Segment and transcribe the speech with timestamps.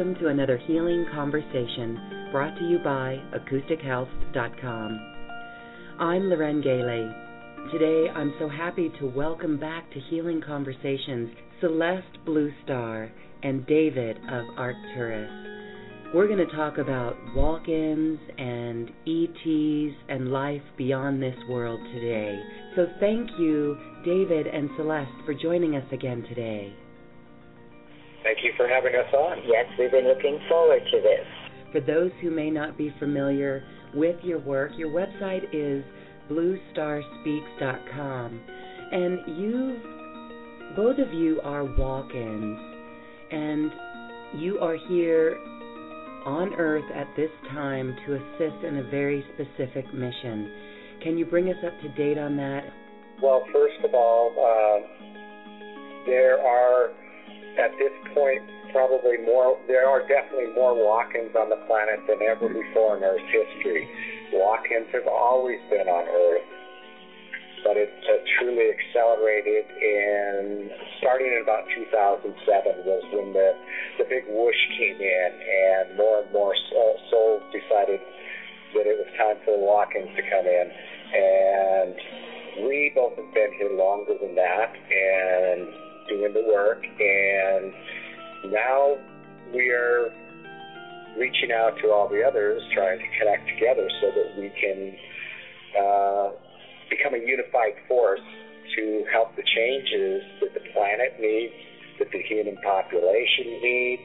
[0.00, 5.14] Welcome to another healing conversation brought to you by acoustichealth.com.
[5.98, 7.06] I'm Loren Gailey.
[7.70, 11.28] Today I'm so happy to welcome back to Healing Conversations
[11.60, 15.30] Celeste Blue Star and David of Arcturus.
[16.14, 22.40] We're going to talk about walk ins and ETs and life beyond this world today.
[22.74, 26.74] So thank you, David and Celeste, for joining us again today.
[28.22, 29.38] Thank you for having us on.
[29.46, 31.26] Yes, we've been looking forward to this.
[31.72, 35.82] For those who may not be familiar with your work, your website is
[36.30, 38.40] bluestarspeaks.com.
[38.92, 39.80] And you,
[40.76, 42.58] both of you are walk ins,
[43.30, 43.72] and
[44.36, 45.38] you are here
[46.26, 50.50] on Earth at this time to assist in a very specific mission.
[51.02, 52.64] Can you bring us up to date on that?
[53.22, 54.80] Well, first of all, uh,
[56.06, 56.90] there are
[57.58, 59.58] at this point probably more.
[59.66, 63.88] There are definitely more walk-ins on the planet than ever before in Earth's history.
[64.32, 66.46] Walk-ins have always been on Earth,
[67.64, 73.52] but it uh, truly accelerated in starting in about 2007 was when the
[73.98, 76.54] the big whoosh came in, and more and more
[77.10, 78.00] souls decided
[78.74, 81.94] that it was time for the walk-ins to come in, and
[82.70, 87.72] we both have been here longer than that, and doing the work, and
[88.52, 88.98] now
[89.54, 90.12] we are
[91.16, 94.96] reaching out to all the others, trying to connect together so that we can
[95.78, 96.30] uh,
[96.90, 98.20] become a unified force
[98.76, 101.54] to help the changes that the planet needs,
[101.98, 104.02] that the human population needs,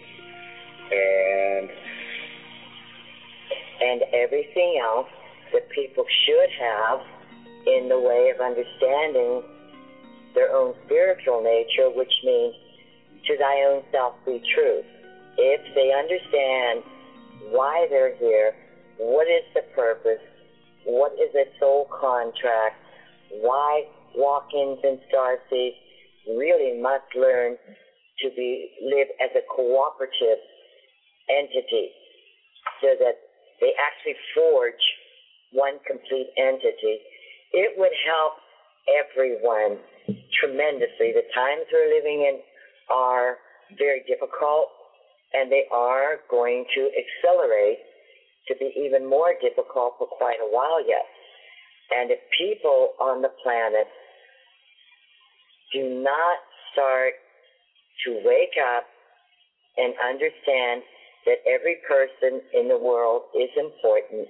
[0.92, 1.70] and
[3.82, 5.10] and everything else
[5.54, 7.00] that people should have
[7.68, 9.44] in the way of understanding
[10.34, 12.56] their own spiritual nature, which means
[13.28, 14.82] to thy own self be true.
[15.38, 16.84] If they understand
[17.52, 18.54] why they're here,
[18.98, 20.24] what is the purpose,
[20.86, 22.76] what is a soul contract,
[23.42, 23.84] why
[24.16, 25.76] walk-ins and starseeds
[26.38, 27.58] really must learn
[28.24, 30.40] to be live as a cooperative
[31.28, 31.90] entity
[32.82, 33.20] so that
[33.60, 34.74] they actually forge
[35.52, 37.00] one complete entity.
[37.52, 38.34] It would help
[38.88, 39.80] everyone
[40.40, 41.14] tremendously.
[41.14, 42.40] The times we're living in
[42.90, 43.38] are
[43.78, 44.70] very difficult
[45.34, 47.80] and they are going to accelerate
[48.48, 51.06] to be even more difficult for quite a while yet.
[51.92, 53.88] And if people on the planet
[55.74, 56.38] do not
[56.72, 57.14] start
[58.06, 58.86] to wake up
[59.78, 60.84] and understand
[61.26, 64.28] that every person in the world is important,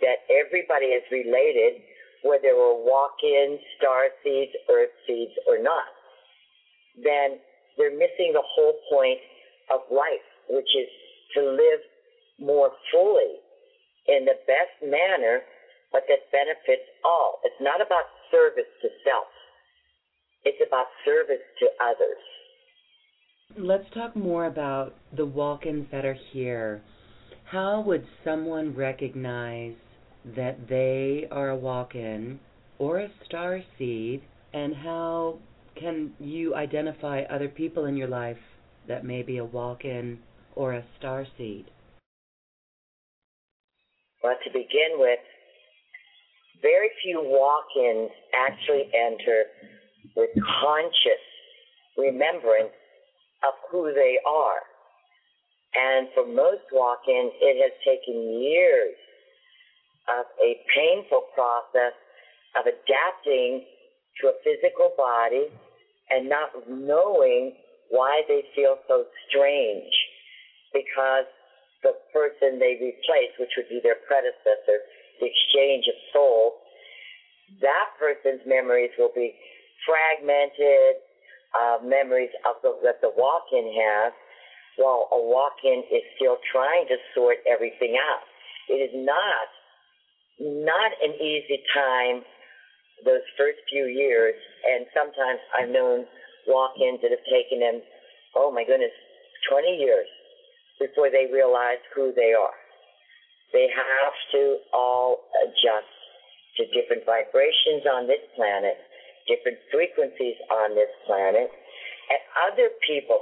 [0.00, 1.82] that everybody is related,
[2.22, 5.88] whether we're walk-ins, star seeds, earth seeds, or not,
[7.02, 7.38] then
[7.76, 9.18] they're missing the whole point
[9.72, 10.88] of life, which is
[11.34, 11.80] to live
[12.38, 13.38] more fully
[14.08, 15.40] in the best manner,
[15.92, 17.38] but that benefits all.
[17.44, 19.26] It's not about service to self.
[20.44, 22.22] It's about service to others.
[23.58, 26.82] Let's talk more about the walk ins that are here.
[27.44, 29.74] How would someone recognize
[30.24, 32.38] that they are a walk in
[32.78, 34.22] or a star seed,
[34.52, 35.38] and how
[35.76, 38.38] can you identify other people in your life
[38.88, 40.18] that may be a walk in
[40.54, 41.66] or a star seed?
[44.22, 45.18] Well, to begin with,
[46.62, 49.44] very few walk ins actually enter
[50.16, 51.24] with conscious
[51.96, 52.74] remembrance
[53.46, 54.60] of who they are.
[55.74, 58.94] And for most walk ins, it has taken years
[60.18, 61.94] of a painful process
[62.58, 63.64] of adapting
[64.20, 65.46] to a physical body
[66.10, 67.54] and not knowing
[67.90, 69.94] why they feel so strange
[70.72, 71.26] because
[71.82, 74.82] the person they replace, which would be their predecessor,
[75.18, 76.60] the exchange of soul,
[77.62, 79.34] that person's memories will be
[79.86, 81.02] fragmented,
[81.50, 84.12] uh, memories of the, that the walk-in has,
[84.76, 88.22] while a walk-in is still trying to sort everything out.
[88.70, 89.50] It is not,
[90.40, 92.24] not an easy time
[93.04, 94.34] those first few years,
[94.64, 96.04] and sometimes I've known
[96.46, 97.80] walk-ins that have taken them,
[98.36, 98.92] oh my goodness,
[99.48, 100.08] 20 years
[100.80, 102.56] before they realize who they are.
[103.52, 105.92] They have to all adjust
[106.56, 108.76] to different vibrations on this planet,
[109.28, 111.48] different frequencies on this planet,
[112.10, 113.20] and other people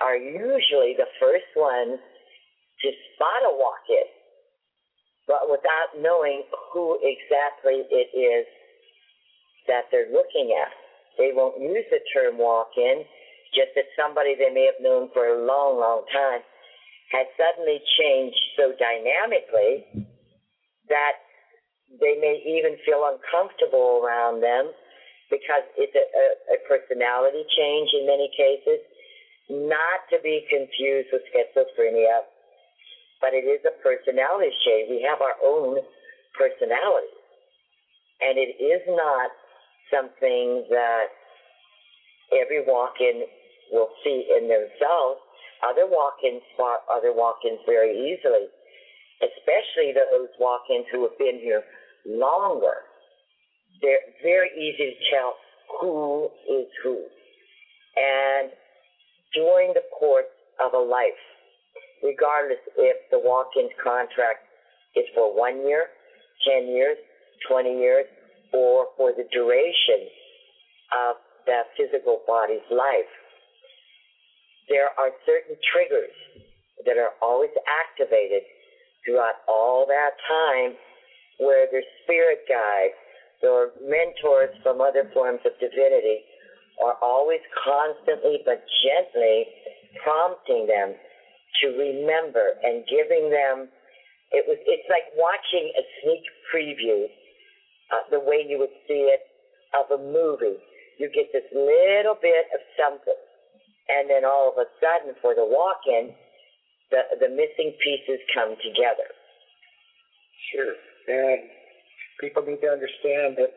[0.00, 1.98] are usually the first ones
[2.82, 4.06] to spot a walk-in,
[5.26, 6.42] but without knowing
[6.72, 8.46] who exactly it is
[9.68, 10.72] that they're looking at.
[11.18, 13.04] They won't use the term walk in,
[13.54, 16.40] just that somebody they may have known for a long, long time
[17.12, 19.84] has suddenly changed so dynamically
[20.88, 21.20] that
[22.00, 24.72] they may even feel uncomfortable around them
[25.28, 26.26] because it's a, a,
[26.56, 28.80] a personality change in many cases,
[29.48, 32.24] not to be confused with schizophrenia,
[33.22, 34.90] but it is a personality change.
[34.90, 35.78] We have our own
[36.34, 37.14] personality,
[38.20, 39.30] and it is not
[39.88, 41.06] something that
[42.34, 43.22] every walk-in
[43.70, 45.22] will see in themselves.
[45.62, 48.50] Other walk-ins spot other walk-ins very easily,
[49.22, 51.62] especially those walk-ins who have been here
[52.04, 52.82] longer.
[53.80, 55.34] They're very easy to tell
[55.80, 57.06] who is who.
[57.94, 58.50] And
[59.34, 60.26] during the course
[60.58, 61.22] of a life,
[62.02, 64.42] regardless if the walk-in contract
[64.96, 65.86] is for one year,
[66.46, 66.98] 10 years,
[67.48, 68.06] 20 years,
[68.52, 70.08] or for the duration
[70.92, 71.16] of
[71.46, 73.08] the physical body's life,
[74.68, 76.14] there are certain triggers
[76.84, 78.42] that are always activated
[79.04, 80.74] throughout all that time
[81.38, 82.94] where their spirit guides
[83.42, 86.22] or mentors from other forms of divinity
[86.82, 89.46] are always constantly but gently
[90.02, 90.94] prompting them
[91.60, 93.68] to remember and giving them
[94.32, 97.04] it was it's like watching a sneak preview
[97.92, 99.20] uh, the way you would see it
[99.76, 100.56] of a movie.
[100.98, 103.20] You get this little bit of something
[103.88, 106.14] and then all of a sudden for the walk in
[106.90, 109.08] the the missing pieces come together.
[110.52, 110.74] Sure.
[111.08, 111.48] And
[112.20, 113.52] people need to understand that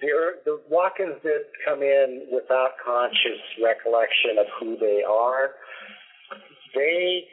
[0.00, 0.10] the,
[0.44, 5.54] the walk-ins that come in without conscious recollection of who they are,
[6.74, 7.24] they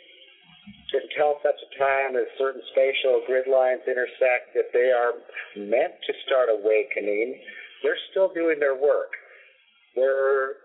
[0.94, 5.16] until such a time as certain spatial grid lines intersect that they are
[5.56, 7.40] meant to start awakening,
[7.84, 9.12] they're still doing their work.
[9.96, 10.60] They're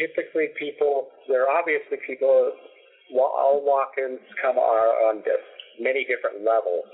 [0.00, 2.52] typically people, they're obviously people,
[3.12, 5.22] all walk-ins come are on
[5.80, 6.86] many different levels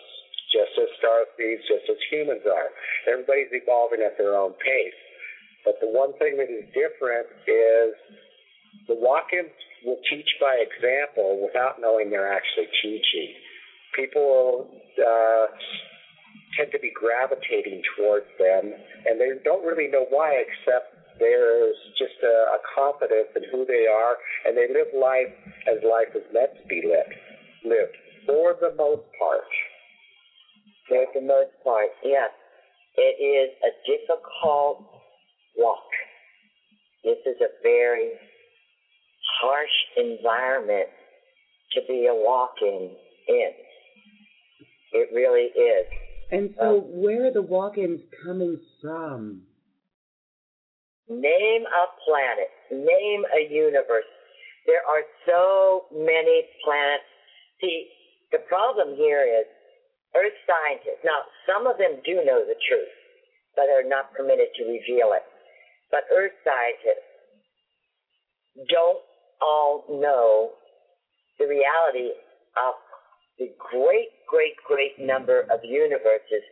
[0.49, 2.73] just as star seeds, just as humans are.
[3.05, 4.97] Everybody's evolving at their own pace.
[5.65, 7.93] But the one thing that is different is
[8.89, 9.53] the walk-ins
[9.85, 13.35] will teach by example without knowing they're actually teaching.
[13.95, 15.47] People uh,
[16.57, 18.73] tend to be gravitating towards them,
[19.07, 23.87] and they don't really know why, except there's just a, a confidence in who they
[23.87, 24.17] are,
[24.47, 25.33] and they live life
[25.67, 27.15] as life is meant to be lived.
[27.65, 27.97] Lived
[28.27, 29.45] for the most part
[30.89, 32.31] for the most part, yes.
[32.97, 34.83] It is a difficult
[35.57, 35.87] walk.
[37.05, 38.11] This is a very
[39.41, 40.89] harsh environment
[41.75, 42.91] to be a walk-in
[43.29, 43.51] in.
[44.93, 45.87] It really is.
[46.31, 49.43] And so, um, where are the walk-ins coming from?
[51.09, 52.51] Name a planet.
[52.71, 54.05] Name a universe.
[54.67, 57.05] There are so many planets.
[57.61, 57.89] See,
[58.33, 59.47] the problem here is
[60.17, 62.95] Earth scientists, now some of them do know the truth,
[63.57, 65.25] but are not permitted to reveal it.
[65.91, 67.09] But Earth scientists
[68.69, 69.05] don't
[69.41, 70.53] all know
[71.39, 72.11] the reality
[72.57, 72.75] of
[73.39, 76.43] the great, great, great number of universes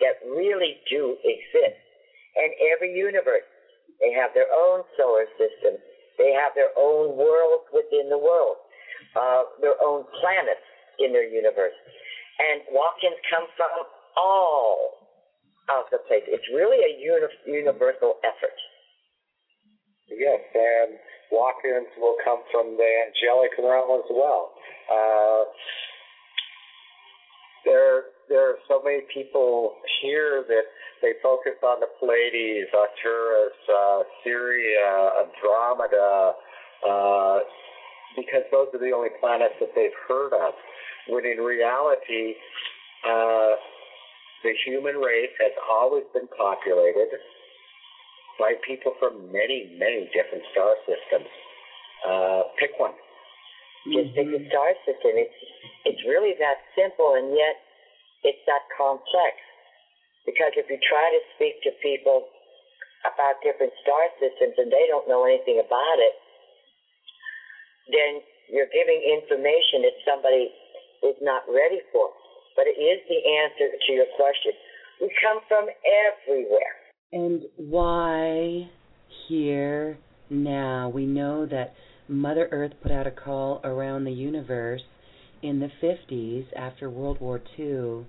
[0.00, 1.80] that really do exist.
[2.36, 3.46] And every universe,
[4.00, 5.78] they have their own solar system.
[6.18, 8.56] They have their own worlds within the world,
[9.16, 10.62] uh, their own planets
[10.98, 11.74] in their universe
[12.38, 13.86] and walk-ins come from
[14.16, 14.98] all
[15.70, 16.28] of the places.
[16.34, 18.58] It's really a uni- universal effort.
[20.10, 20.98] Yes, and
[21.34, 24.54] walk-ins will come from the angelic realm as well.
[24.86, 25.42] Uh,
[27.66, 30.70] there, there are so many people here that
[31.02, 36.32] they focus on the Pleiades, Arcturus, uh, Sirius, Andromeda,
[36.86, 37.38] uh,
[38.14, 40.54] because those are the only planets that they've heard of
[41.08, 42.34] when in reality,
[43.04, 43.52] uh,
[44.42, 47.08] the human race has always been populated
[48.38, 51.30] by people from many, many different star systems.
[52.04, 52.94] Uh, pick one.
[53.92, 54.48] Just pick a mm-hmm.
[54.48, 55.12] star system.
[55.20, 55.40] It's
[55.84, 57.60] it's really that simple, and yet
[58.24, 59.36] it's that complex.
[60.24, 62.24] Because if you try to speak to people
[63.04, 66.16] about different star systems and they don't know anything about it,
[67.92, 70.48] then you're giving information that somebody
[71.04, 72.08] is not ready for.
[72.56, 74.56] But it is the answer to your question.
[75.04, 76.83] We come from everywhere.
[77.14, 78.68] And why
[79.28, 79.98] here
[80.30, 80.88] now?
[80.92, 81.72] We know that
[82.08, 84.82] Mother Earth put out a call around the universe
[85.40, 88.06] in the 50s after World War II.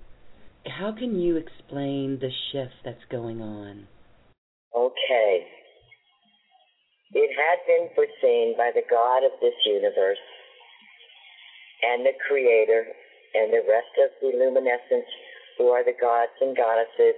[0.66, 3.86] How can you explain the shift that's going on?
[4.74, 5.46] Okay.
[7.12, 10.18] It had been foreseen by the God of this universe
[11.82, 12.86] and the Creator
[13.34, 15.06] and the rest of the luminescence
[15.58, 17.14] who are the gods and goddesses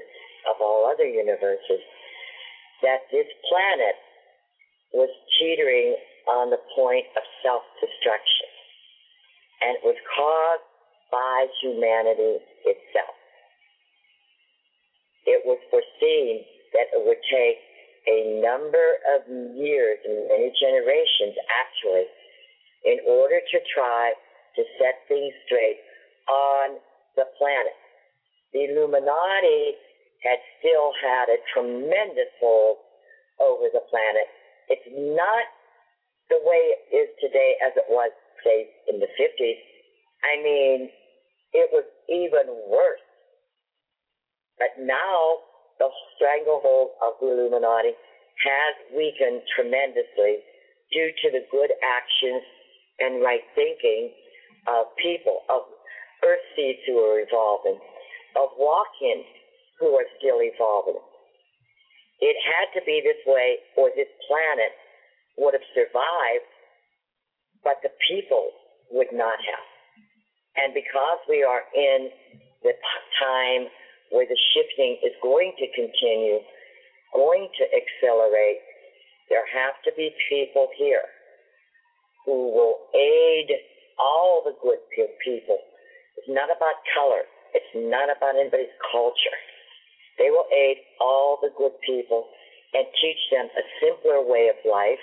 [0.47, 1.83] of all other universes,
[2.83, 3.97] that this planet
[4.92, 5.97] was teetering
[6.28, 8.49] on the point of self destruction.
[9.61, 10.68] And it was caused
[11.11, 13.16] by humanity itself.
[15.26, 17.59] It was foreseen that it would take
[18.09, 19.26] a number of
[19.57, 22.07] years and many generations actually
[22.85, 24.12] in order to try
[24.57, 25.80] to set things straight
[26.28, 26.78] on
[27.16, 27.76] the planet.
[28.52, 29.76] The Illuminati
[30.23, 32.79] had still had a tremendous hold
[33.41, 34.27] over the planet.
[34.69, 35.45] It's not
[36.29, 38.11] the way it is today as it was,
[38.45, 39.61] say, in the 50s.
[40.25, 40.91] I mean,
[41.53, 43.01] it was even worse.
[44.59, 45.39] But now
[45.79, 50.43] the stranglehold of the Illuminati has weakened tremendously
[50.93, 52.43] due to the good actions
[52.99, 54.11] and right thinking
[54.67, 55.63] of people, of
[56.27, 57.79] earth seeds who are evolving,
[58.37, 59.27] of walk-ins
[59.81, 60.99] who are still evolving.
[62.21, 64.75] It had to be this way, or this planet
[65.39, 66.51] would have survived,
[67.63, 68.51] but the people
[68.91, 69.67] would not have.
[70.59, 72.11] And because we are in
[72.67, 72.75] the
[73.23, 73.71] time
[74.11, 76.43] where the shifting is going to continue,
[77.15, 78.59] going to accelerate,
[79.31, 81.07] there have to be people here
[82.27, 83.47] who will aid
[83.99, 84.83] all the good
[85.25, 85.59] people.
[86.17, 87.23] It's not about color.
[87.55, 89.39] It's not about anybody's culture.
[90.19, 92.27] They will aid all the good people
[92.75, 95.01] and teach them a simpler way of life,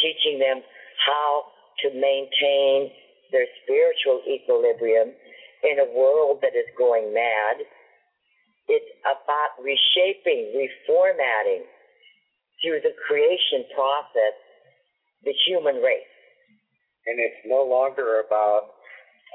[0.00, 0.62] teaching them
[1.04, 1.44] how
[1.82, 2.90] to maintain
[3.32, 5.12] their spiritual equilibrium
[5.64, 7.66] in a world that is going mad.
[8.68, 11.66] It's about reshaping, reformatting
[12.62, 14.38] through the creation process
[15.24, 16.14] the human race.
[17.06, 18.70] And it's no longer about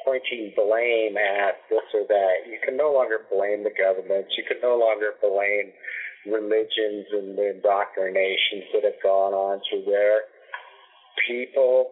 [0.07, 2.47] pointing blame at this or that.
[2.47, 4.31] You can no longer blame the governments.
[4.39, 5.75] You can no longer blame
[6.23, 10.23] religions and the indoctrinations that have gone on to where
[11.25, 11.89] People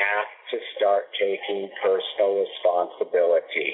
[0.00, 3.72] have to start taking personal responsibility.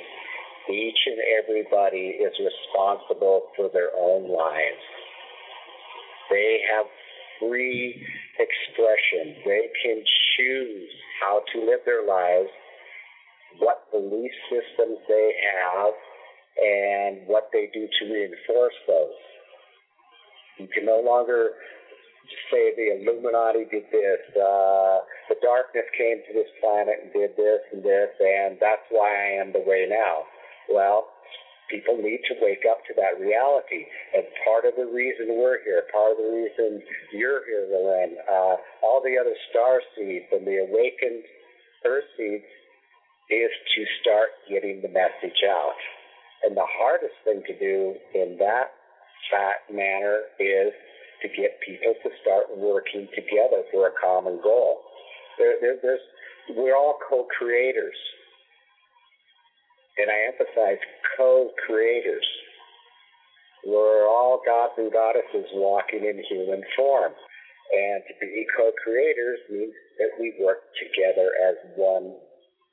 [0.70, 4.84] Each and everybody is responsible for their own lives.
[6.30, 6.86] They have
[7.40, 8.06] free
[8.38, 9.42] expression.
[9.44, 10.04] They can
[10.36, 12.50] choose how to live their lives
[13.58, 15.94] what belief systems they have
[16.60, 19.20] and what they do to reinforce those.
[20.58, 21.50] You can no longer
[22.50, 27.60] say the Illuminati did this, uh, the darkness came to this planet and did this
[27.72, 30.24] and this, and that's why I am the way now.
[30.70, 31.08] Well,
[31.72, 33.88] people need to wake up to that reality.
[34.14, 36.82] And part of the reason we're here, part of the reason
[37.12, 41.24] you're here, Loren, uh, all the other star seeds and the awakened
[41.84, 42.46] earth seeds
[43.32, 45.80] is to start getting the message out.
[46.44, 48.76] And the hardest thing to do in that
[49.72, 50.72] manner is
[51.22, 54.82] to get people to start working together for a common goal.
[55.38, 56.04] There, there, there's,
[56.52, 57.96] we're all co-creators.
[59.96, 60.82] And I emphasize
[61.16, 62.26] co-creators.
[63.64, 67.12] We're all gods and goddesses walking in human form.
[67.72, 72.12] And to be co-creators means that we work together as one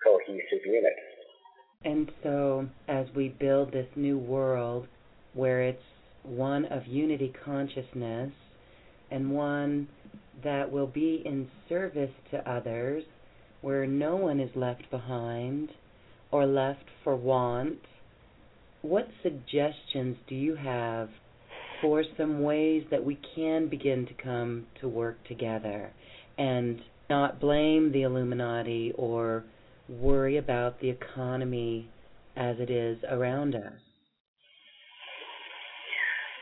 [0.03, 0.93] cohesive unit.
[1.85, 4.87] And so, as we build this new world
[5.33, 5.81] where it's
[6.23, 8.31] one of unity consciousness
[9.11, 9.87] and one
[10.43, 13.03] that will be in service to others,
[13.61, 15.69] where no one is left behind
[16.31, 17.79] or left for want,
[18.81, 21.09] what suggestions do you have
[21.81, 25.91] for some ways that we can begin to come to work together
[26.37, 29.43] and not blame the Illuminati or
[29.89, 31.89] worry about the economy
[32.35, 33.73] as it is around us?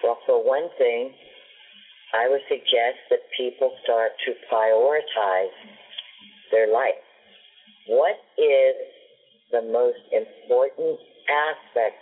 [0.04, 1.12] Well, for one thing,
[2.14, 5.56] I would suggest that people start to prioritize
[6.52, 7.02] their life.
[7.88, 8.76] What is
[9.52, 12.00] the most important aspect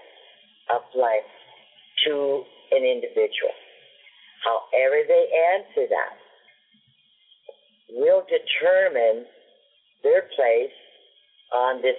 [0.73, 1.29] of life
[2.05, 3.53] to an individual?
[4.43, 5.25] However, they
[5.55, 6.15] answer that
[7.89, 9.25] will determine
[10.03, 10.73] their place
[11.53, 11.97] on this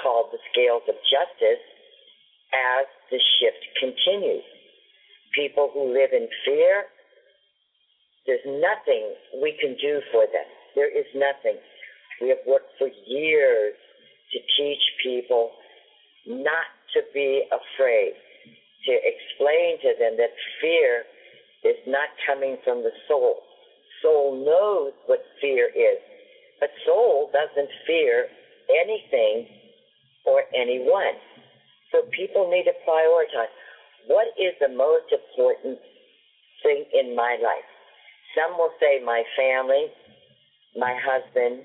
[0.00, 1.62] called the scales of justice
[2.54, 4.44] as the shift continues.
[5.34, 6.86] People who live in fear,
[8.26, 10.46] there's nothing we can do for them.
[10.74, 11.58] There is nothing.
[12.22, 13.74] We have worked for years
[14.32, 15.50] to teach people
[16.26, 18.14] not to be afraid,
[18.86, 21.04] to explain to them that fear
[21.64, 23.42] is not coming from the soul.
[24.02, 25.98] Soul knows what fear is,
[26.60, 28.28] but soul doesn't fear
[28.70, 29.46] anything
[30.26, 31.16] or anyone.
[31.92, 33.52] So people need to prioritize.
[34.06, 35.78] What is the most important
[36.62, 37.68] thing in my life?
[38.34, 39.86] Some will say my family,
[40.76, 41.62] my husband,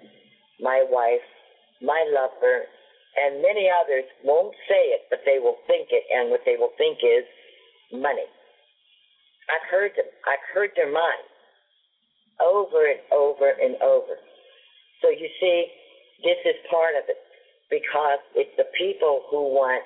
[0.62, 1.26] my wife,
[1.82, 2.66] my lover,
[3.18, 6.72] and many others won't say it, but they will think it, and what they will
[6.78, 7.26] think is
[7.92, 8.28] money.
[9.50, 10.06] I've heard them.
[10.30, 11.26] I've heard their mind
[12.40, 14.16] over and over and over.
[15.02, 15.66] So you see,
[16.24, 17.20] this is part of it
[17.70, 19.84] because it's the people who want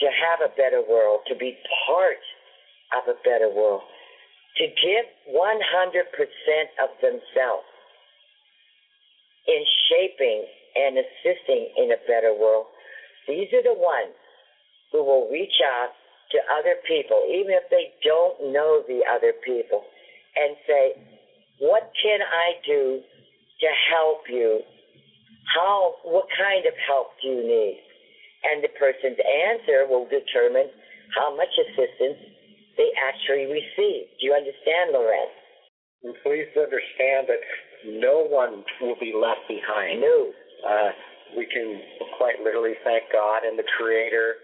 [0.00, 2.20] to have a better world, to be part
[2.96, 3.82] of a better world,
[4.56, 5.36] to give 100%
[6.82, 7.68] of themselves
[9.46, 10.44] in shaping
[10.76, 12.66] and assisting in a better world.
[13.28, 14.16] These are the ones
[14.92, 15.92] who will reach out
[16.32, 19.82] to other people, even if they don't know the other people,
[20.36, 20.94] and say,
[21.58, 23.00] What can I do
[23.60, 24.60] to help you?
[25.54, 27.80] How, what kind of help do you need?
[28.44, 30.70] And the person's answer will determine
[31.16, 32.20] how much assistance
[32.76, 34.08] they actually receive.
[34.16, 35.28] Do you understand, Loren?
[36.02, 37.42] And please understand that
[37.84, 40.00] no one will be left behind.
[40.00, 40.32] No.
[40.64, 40.90] Uh,
[41.36, 41.80] we can
[42.16, 44.34] quite literally thank God and the Creator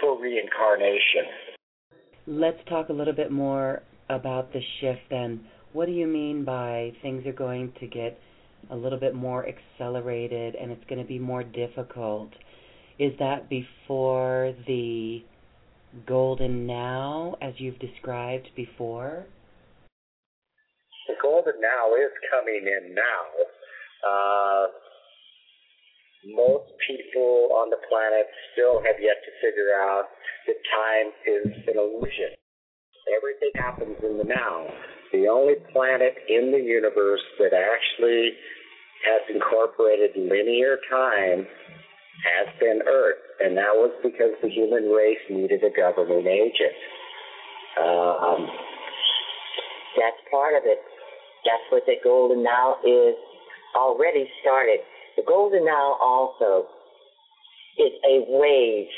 [0.00, 1.26] for reincarnation.
[2.26, 5.46] Let's talk a little bit more about the shift then.
[5.72, 8.18] What do you mean by things are going to get
[8.70, 12.30] a little bit more accelerated and it's going to be more difficult?
[12.98, 15.22] Is that before the
[16.06, 19.26] golden now, as you've described before?
[21.06, 23.24] The golden now is coming in now.
[24.04, 24.66] Uh,
[26.34, 30.04] most people on the planet still have yet to figure out
[30.46, 32.34] that time is an illusion.
[33.16, 34.66] Everything happens in the now.
[35.12, 38.36] The only planet in the universe that actually
[39.06, 41.46] has incorporated linear time
[42.24, 46.74] has been Earth, and that was because the human race needed a governing agent.
[47.78, 48.48] Uh, um,
[49.96, 50.78] That's part of it.
[51.46, 53.14] That's what the golden now is
[53.76, 54.80] already started.
[55.16, 56.66] The golden now also
[57.78, 58.90] is a wave.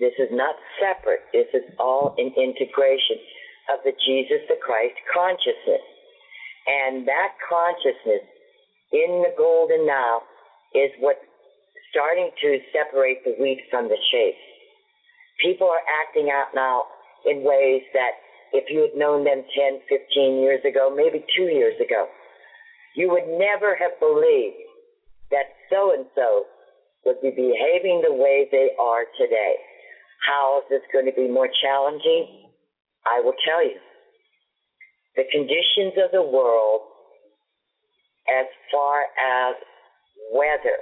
[0.00, 1.20] This is not separate.
[1.32, 3.20] This is all an integration
[3.72, 5.84] of the Jesus the Christ consciousness.
[6.66, 8.24] And that consciousness
[8.94, 10.22] in the golden now
[10.74, 11.18] is what's
[11.90, 14.38] starting to separate the wheat from the chaff.
[15.42, 16.86] People are acting out now
[17.26, 18.14] in ways that
[18.52, 22.06] if you had known them 10, 15 years ago, maybe two years ago,
[22.94, 24.62] you would never have believed
[25.30, 26.46] that so and so
[27.04, 29.54] would be behaving the way they are today.
[30.22, 32.46] How is this going to be more challenging?
[33.04, 33.76] I will tell you.
[35.16, 36.80] The conditions of the world,
[38.28, 39.54] as far as
[40.32, 40.80] weather,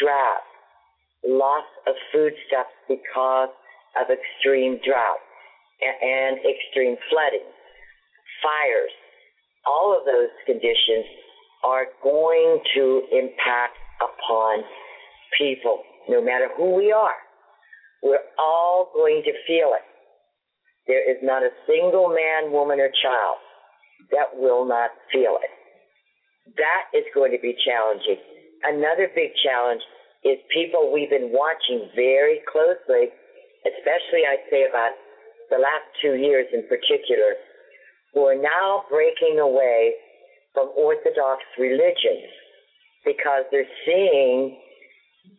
[0.00, 0.44] drought,
[1.26, 3.50] loss of foodstuffs because
[4.00, 5.20] of extreme drought
[5.80, 7.46] and extreme flooding,
[8.42, 8.92] fires,
[9.66, 11.04] all of those conditions
[11.64, 14.64] are going to impact upon
[15.36, 17.16] people, no matter who we are.
[18.02, 19.84] We're all going to feel it.
[20.86, 23.36] There is not a single man, woman, or child
[24.10, 25.50] that will not feel it.
[26.56, 28.18] That is going to be challenging.
[28.64, 29.82] Another big challenge
[30.24, 33.08] is people we've been watching very closely,
[33.64, 34.92] especially I'd say about
[35.48, 37.34] the last two years in particular,
[38.14, 39.94] who are now breaking away
[40.52, 42.28] from Orthodox religions
[43.04, 44.58] because they're seeing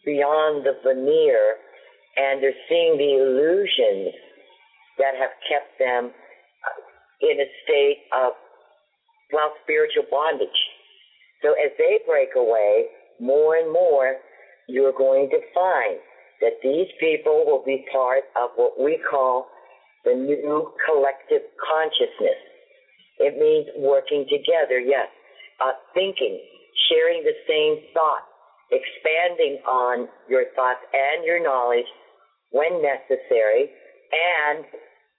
[0.06, 1.56] beyond the veneer
[2.17, 4.15] and they're seeing the illusions
[4.97, 6.12] that have kept them
[7.21, 8.34] in a state of,
[9.32, 10.50] well, spiritual bondage.
[11.41, 12.86] So as they break away,
[13.19, 14.15] more and more,
[14.67, 15.99] you're going to find
[16.41, 19.47] that these people will be part of what we call
[20.06, 22.39] the new collective consciousness.
[23.19, 25.08] It means working together, yes.
[25.62, 26.41] Uh, thinking,
[26.89, 28.25] sharing the same thought,
[28.71, 31.86] expanding on your thoughts and your knowledge
[32.49, 33.69] when necessary,
[34.12, 34.65] and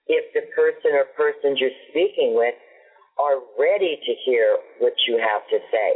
[0.07, 2.53] if the person or persons you're speaking with
[3.17, 5.91] are ready to hear what you have to say.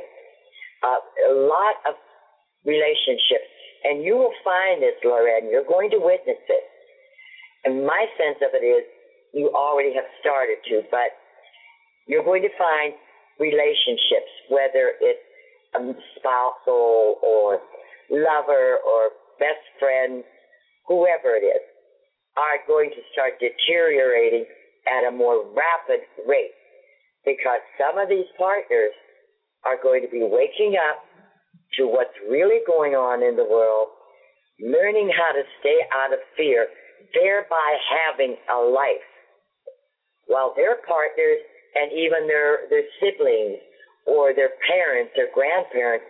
[0.83, 1.95] Uh, a lot of
[2.65, 3.49] relationships,
[3.83, 6.65] and you will find this, Loren, you're going to witness it.
[7.65, 8.83] And my sense of it is
[9.33, 11.17] you already have started to, but
[12.07, 12.93] you're going to find
[13.39, 15.25] relationships, whether it's
[15.75, 15.81] a
[16.17, 17.59] spousal or
[18.09, 20.23] lover or best friend,
[20.87, 21.61] whoever it is,
[22.37, 24.45] are going to start deteriorating
[24.87, 26.53] at a more rapid rate.
[27.25, 28.93] Because some of these partners
[29.65, 31.03] are going to be waking up
[31.77, 33.87] to what's really going on in the world,
[34.59, 36.67] learning how to stay out of fear,
[37.13, 39.07] thereby having a life.
[40.27, 41.39] While their partners
[41.75, 43.59] and even their, their siblings
[44.07, 46.05] or their parents or grandparents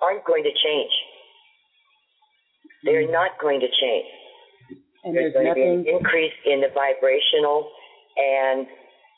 [0.00, 0.92] aren't going to change.
[2.84, 3.12] They're mm.
[3.12, 4.08] not going to change.
[5.04, 5.78] And there's, there's going nothing...
[5.78, 7.70] to be an increase in the vibrational
[8.16, 8.66] and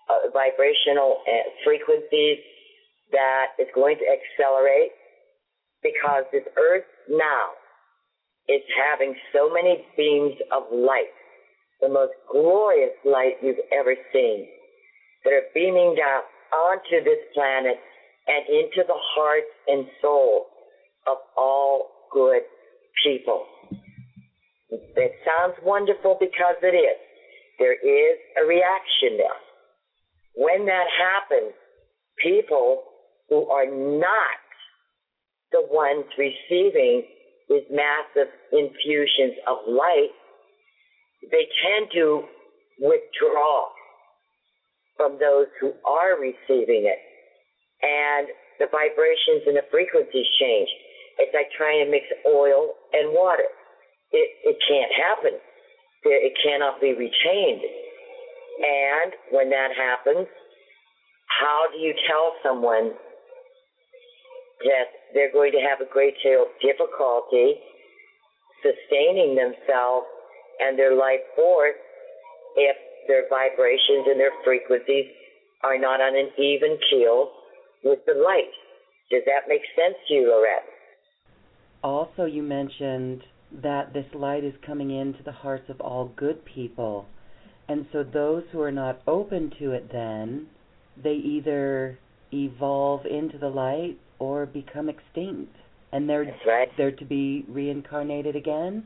[0.09, 2.39] uh, vibrational uh, frequencies
[3.13, 4.93] that is going to accelerate
[5.83, 7.53] because this earth now
[8.49, 11.13] is having so many beams of light,
[11.81, 14.47] the most glorious light you've ever seen,
[15.25, 17.77] that are beaming down onto this planet
[18.27, 20.47] and into the hearts and souls
[21.07, 22.43] of all good
[23.03, 23.45] people.
[24.71, 26.99] It sounds wonderful because it is.
[27.59, 29.41] There is a reaction there.
[30.35, 31.53] When that happens,
[32.23, 32.83] people
[33.29, 34.41] who are not
[35.53, 37.05] the ones receiving
[37.49, 40.11] these massive infusions of light,
[41.31, 42.25] they tend to
[42.81, 43.69] withdraw
[44.97, 46.99] from those who are receiving it.
[47.83, 50.69] And the vibrations and the frequencies change.
[51.19, 53.47] It's like trying to mix oil and water.
[54.13, 55.39] It, it can't happen.
[56.05, 57.63] It cannot be retained.
[58.63, 60.29] And when that happens,
[61.27, 62.93] how do you tell someone
[64.63, 67.59] that they're going to have a great deal of difficulty
[68.63, 70.07] sustaining themselves
[70.61, 71.77] and their life force
[72.57, 72.77] if
[73.09, 75.07] their vibrations and their frequencies
[75.63, 77.31] are not on an even keel
[77.83, 78.53] with the light.
[79.11, 80.65] Does that make sense to you, Lorette?
[81.83, 83.23] Also, you mentioned
[83.63, 87.07] that this light is coming into the hearts of all good people.
[87.69, 90.47] And so those who are not open to it then,
[91.03, 91.99] they either
[92.33, 95.55] evolve into the light or become extinct.
[95.93, 96.69] And they're right.
[96.77, 98.85] they're to be reincarnated again?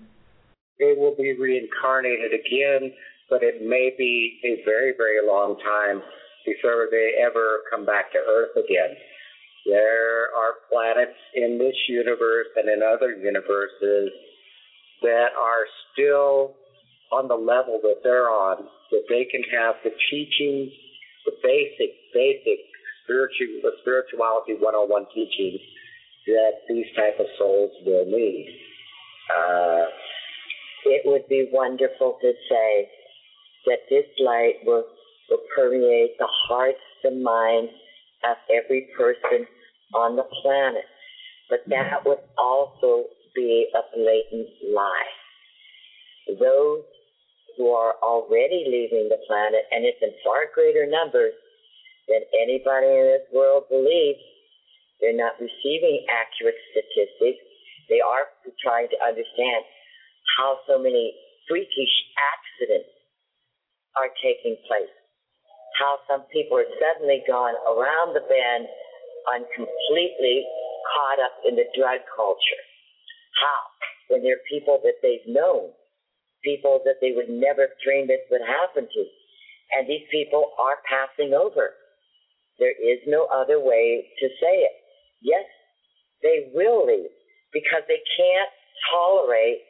[0.78, 2.92] They will be reincarnated again,
[3.30, 6.02] but it may be a very, very long time
[6.44, 8.96] before they ever come back to Earth again.
[9.66, 14.10] There are planets in this universe and in other universes
[15.02, 16.54] that are still
[17.12, 20.72] on the level that they're on, that they can have the teachings,
[21.24, 22.67] the basic, basic
[23.08, 25.58] spiritual, the spirituality 101 teaching
[26.26, 28.60] that these type of souls will need.
[29.32, 29.84] Uh,
[30.84, 32.88] it would be wonderful to say
[33.66, 34.84] that this light will,
[35.30, 37.72] will permeate the hearts and minds
[38.28, 39.46] of every person
[39.94, 40.84] on the planet.
[41.48, 45.12] But that would also be a blatant lie.
[46.38, 46.84] Those
[47.56, 51.32] who are already leaving the planet, and it's in far greater numbers
[52.08, 54.20] than anybody in this world believes,
[55.00, 57.38] they're not receiving accurate statistics.
[57.88, 59.62] They are trying to understand
[60.36, 61.14] how so many
[61.46, 62.90] freakish accidents
[63.96, 64.92] are taking place.
[65.78, 68.66] How some people are suddenly gone around the bend
[69.34, 70.44] and completely
[70.94, 72.62] caught up in the drug culture.
[73.38, 73.60] How?
[74.08, 75.70] When they're people that they've known,
[76.42, 79.02] people that they would never have dreamed this would happen to.
[79.76, 81.76] And these people are passing over.
[82.58, 84.72] There is no other way to say it.
[85.20, 85.44] Yes,
[86.22, 87.10] they will leave
[87.52, 88.50] because they can't
[88.90, 89.62] tolerate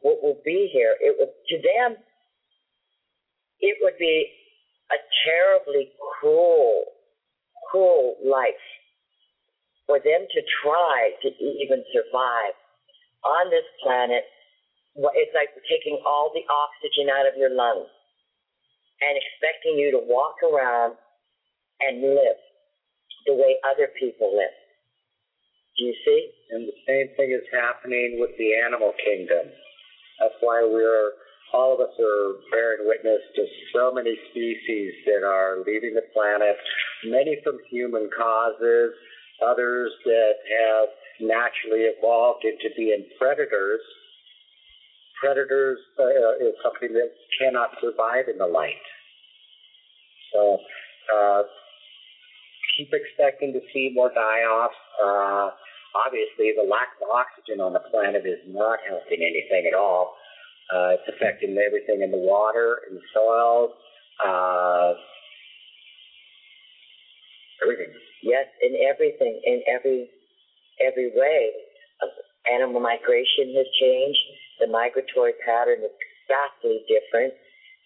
[0.00, 0.96] what will be here.
[1.00, 1.96] It would, to them,
[3.60, 4.26] it would be
[4.90, 6.84] a terribly cruel,
[7.70, 8.54] cruel life
[9.86, 11.28] for them to try to
[11.62, 12.54] even survive
[13.22, 14.26] on this planet,
[15.14, 17.90] it's like taking all the oxygen out of your lungs
[19.02, 20.98] and expecting you to walk around
[21.80, 22.38] and live
[23.26, 24.54] the way other people live.
[25.78, 26.30] Do you see?
[26.50, 29.52] And the same thing is happening with the animal kingdom.
[30.20, 31.12] That's why we're
[31.52, 36.56] all of us are bearing witness to so many species that are leaving the planet,
[37.04, 38.92] many from human causes,
[39.46, 40.88] others that have
[41.20, 43.80] naturally evolved into being predators.
[45.20, 48.74] Predators uh, is something that cannot survive in the light.
[50.32, 50.58] So
[51.14, 51.42] uh,
[52.76, 54.76] keep expecting to see more die-offs.
[55.00, 55.50] Uh,
[55.96, 60.14] obviously, the lack of oxygen on the planet is not helping anything at all.
[60.68, 63.72] Uh, it's affecting everything in the water, in the soil,
[64.20, 64.92] uh,
[67.62, 67.94] everything.
[68.22, 70.10] Yes, in everything, in every
[70.82, 71.50] every way.
[72.52, 74.18] Animal migration has changed.
[74.60, 75.90] The migratory pattern is
[76.26, 77.34] vastly different.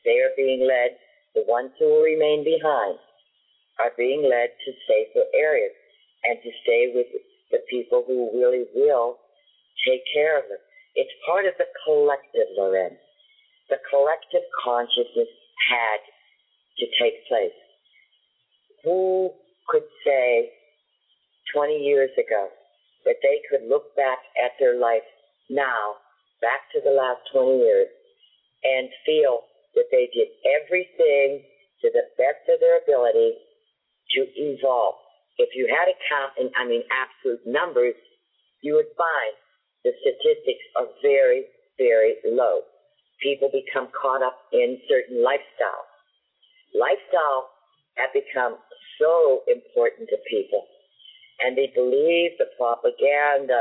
[0.04, 0.96] They are being led,
[1.34, 2.98] the ones who will remain behind
[3.80, 5.72] are being led to safer areas
[6.24, 7.06] and to stay with
[7.50, 9.16] the people who really will
[9.86, 10.60] take care of them.
[10.94, 12.96] It's part of the collective, Loren.
[13.68, 15.30] The collective consciousness
[15.70, 16.00] had
[16.78, 17.56] to take place.
[18.84, 19.30] Who
[19.68, 20.50] could say
[21.54, 22.48] 20 years ago
[23.04, 25.06] that they could look back at their life
[25.48, 25.96] now,
[26.40, 27.88] back to the last 20 years,
[28.64, 29.40] and feel
[29.74, 31.42] that they did everything
[31.80, 33.38] to the best of their ability
[34.16, 34.94] to evolve.
[35.38, 37.94] If you had to count in, I mean, absolute numbers,
[38.62, 39.32] you would find
[39.84, 41.46] the statistics are very,
[41.78, 42.60] very low.
[43.22, 45.88] People become caught up in certain lifestyles.
[46.76, 47.48] Lifestyle
[47.96, 48.56] have become
[49.00, 50.64] so important to people,
[51.40, 53.60] and they believe the propaganda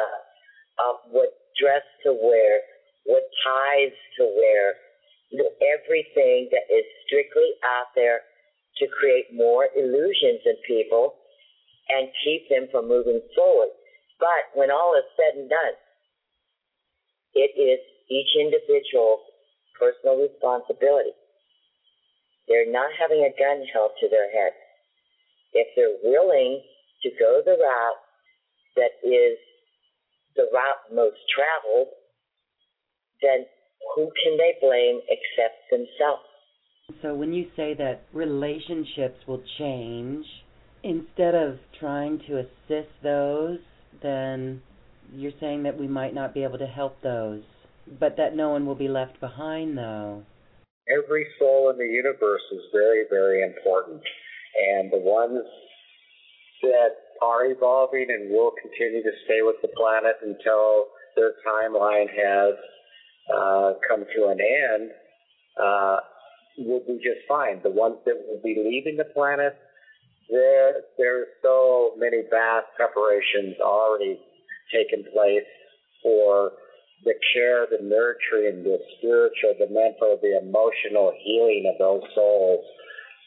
[0.80, 2.60] of what dress to wear,
[3.06, 4.76] what ties to wear,
[5.90, 8.22] everything that is strictly out there
[8.80, 11.16] to create more illusions in people
[11.90, 13.70] and keep them from moving forward.
[14.20, 15.76] But when all is said and done,
[17.34, 19.22] it is each individual's
[19.80, 21.16] personal responsibility.
[22.48, 24.54] They're not having a gun held to their head.
[25.54, 26.62] If they're willing
[27.04, 28.02] to go the route
[28.76, 29.38] that is
[30.36, 31.90] the route most traveled,
[33.22, 33.46] then
[33.96, 36.29] who can they blame except themselves?
[37.02, 40.26] So when you say that relationships will change,
[40.84, 43.60] instead of trying to assist those,
[44.02, 44.62] then
[45.14, 47.42] you're saying that we might not be able to help those,
[48.00, 50.24] but that no one will be left behind, though.
[50.92, 54.02] Every soul in the universe is very, very important.
[54.74, 55.46] And the ones
[56.64, 56.90] that
[57.22, 62.56] are evolving and will continue to stay with the planet until their timeline has
[63.34, 64.92] uh, come to an end
[65.62, 65.98] uh,
[66.66, 67.62] will be just fine.
[67.64, 69.54] The ones that will be leaving the planet,
[70.30, 74.20] there there's so many vast preparations already
[74.74, 75.48] taken place
[76.04, 76.52] for
[77.04, 82.64] the care, the nurturing, the spiritual, the mental, the emotional healing of those souls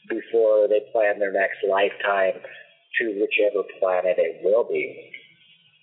[0.09, 2.40] before they plan their next lifetime
[2.99, 5.11] to whichever planet it will be.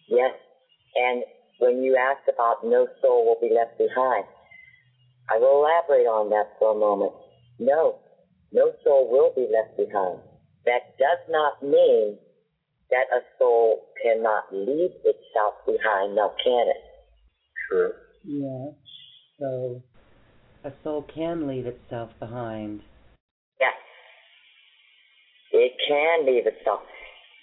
[0.07, 0.33] Yes,
[0.95, 1.23] and
[1.59, 4.25] when you asked about no soul will be left behind,
[5.29, 7.13] I will elaborate on that for a moment.
[7.59, 7.99] No,
[8.51, 10.19] no soul will be left behind.
[10.65, 12.17] That does not mean
[12.89, 16.83] that a soul cannot leave itself behind, now can it?
[17.69, 17.91] True.
[18.23, 18.71] Yeah.
[19.39, 19.81] So
[20.63, 22.81] a soul can leave itself behind.
[23.59, 23.75] Yes.
[25.51, 26.81] It can leave itself.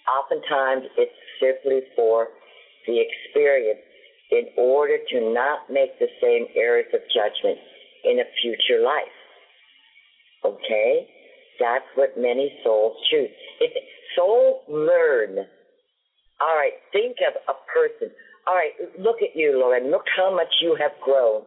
[0.07, 2.27] Oftentimes it's simply for
[2.85, 3.81] the experience
[4.31, 7.57] in order to not make the same errors of judgment
[8.03, 9.16] in a future life.
[10.55, 11.07] Okay?
[11.59, 13.29] That's what many souls choose.
[13.59, 13.71] If
[14.15, 15.45] souls learn,
[16.39, 18.13] all right, think of a person.
[18.47, 19.91] All right, look at you, Loren.
[19.91, 21.43] Look how much you have grown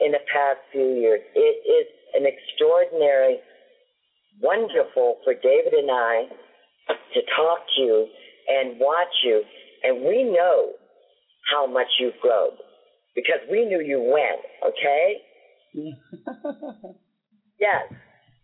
[0.00, 1.20] in the past few years.
[1.34, 3.38] It is an extraordinary,
[4.42, 6.24] wonderful for David and I
[7.14, 8.06] to talk to you
[8.48, 9.42] and watch you.
[9.84, 10.72] And we know
[11.52, 12.50] how much you've grown
[13.14, 14.38] because we knew you when,
[14.70, 15.16] okay?
[17.60, 17.92] yes.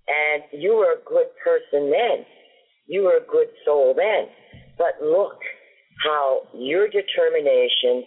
[0.09, 2.25] And you were a good person then.
[2.87, 4.29] You were a good soul then.
[4.79, 5.39] But look
[6.05, 8.05] how your determination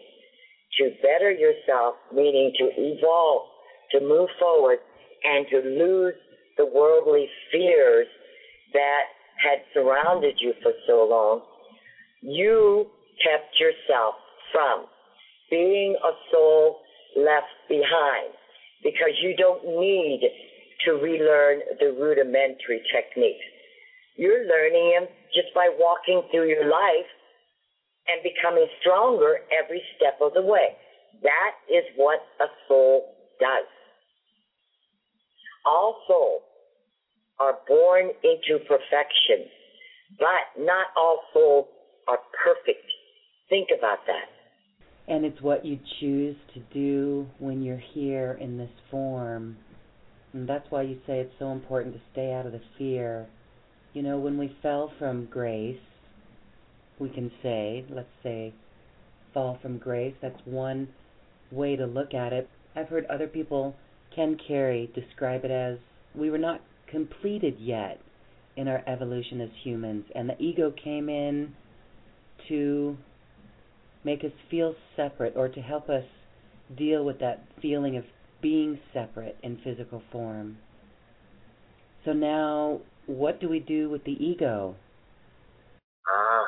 [0.78, 3.48] to better yourself, meaning to evolve,
[3.92, 4.80] to move forward,
[5.24, 6.16] and to lose
[6.58, 8.08] the worldly fears
[8.74, 9.04] that
[9.44, 11.42] had surrounded you for so long,
[12.22, 12.88] you
[13.24, 14.16] kept yourself
[14.52, 14.86] from
[15.50, 16.80] being a soul
[17.18, 18.34] left behind
[18.84, 20.22] because you don't need
[20.86, 23.46] to relearn the rudimentary techniques.
[24.16, 27.10] You're learning them just by walking through your life
[28.08, 30.76] and becoming stronger every step of the way.
[31.24, 33.68] That is what a soul does.
[35.66, 36.42] All souls
[37.40, 39.50] are born into perfection,
[40.20, 41.68] but not all souls
[42.08, 42.86] are perfect.
[43.50, 44.30] Think about that.
[45.08, 49.58] And it's what you choose to do when you're here in this form.
[50.34, 53.28] And that's why you say it's so important to stay out of the fear.
[53.94, 55.80] You know, when we fell from grace,
[57.00, 58.54] we can say, let's say,
[59.34, 60.16] fall from grace.
[60.22, 60.88] That's one
[61.52, 62.50] way to look at it.
[62.76, 63.76] I've heard other people,
[64.16, 65.78] Ken Carey, describe it as
[66.16, 68.00] we were not completed yet
[68.56, 71.54] in our evolution as humans, and the ego came in
[72.50, 72.98] to
[74.04, 76.04] make us feel separate or to help us
[76.78, 78.04] deal with that feeling of
[78.42, 80.58] being separate in physical form.
[82.06, 84.76] So now, what do we do with the ego?
[86.08, 86.44] Ah,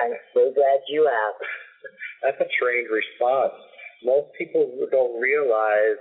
[0.00, 1.48] I'm so glad you asked.
[2.22, 3.54] That's a trained response.
[4.04, 5.98] Most people don't realize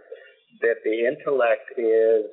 [0.62, 2.26] that the intellect is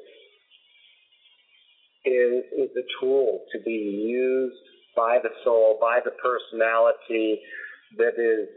[2.04, 4.56] is is a tool to be used
[4.96, 7.40] by the soul, by the personality
[7.96, 8.48] that is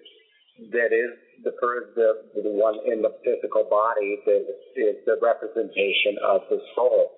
[0.72, 1.12] that is
[1.44, 1.52] the
[1.96, 4.46] the, the one in the physical body that
[4.76, 7.12] is the representation of the soul.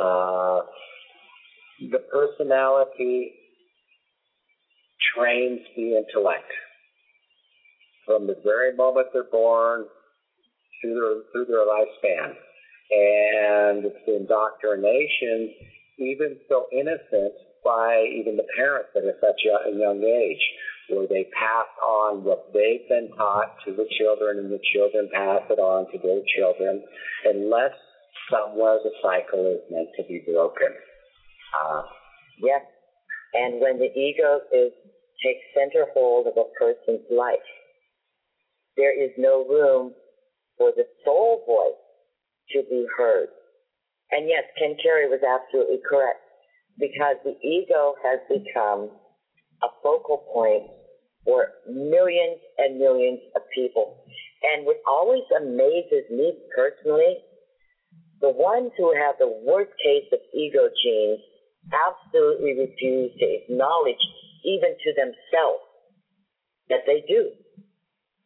[0.00, 0.60] Uh,
[1.90, 3.32] the personality
[5.14, 6.50] trains the intellect
[8.06, 9.84] from the very moment they're born
[10.80, 12.28] through their through their lifespan,
[12.90, 15.50] and it's the indoctrination,
[15.98, 17.34] even so innocent,
[17.64, 20.42] by even the parents at such a young age,
[20.88, 25.42] where they pass on what they've been taught to the children, and the children pass
[25.48, 26.82] it on to their children,
[27.24, 27.72] unless
[28.30, 30.74] somewhere the cycle is meant to be broken.
[31.54, 31.82] Uh,
[32.42, 32.62] yes,
[33.34, 34.72] and when the ego is
[35.22, 37.48] takes center hold of a person's life,
[38.76, 39.94] there is no room
[40.58, 41.80] for the soul voice
[42.52, 43.28] to be heard.
[44.10, 46.20] And yes, Ken Carey was absolutely correct
[46.78, 48.90] because the ego has become
[49.62, 50.64] a focal point
[51.26, 53.98] for millions and millions of people.
[54.54, 57.18] And what always amazes me personally,
[58.22, 61.20] the ones who have the worst case of ego genes
[61.74, 64.00] absolutely refuse to acknowledge
[64.46, 65.66] even to themselves
[66.70, 67.34] that they do.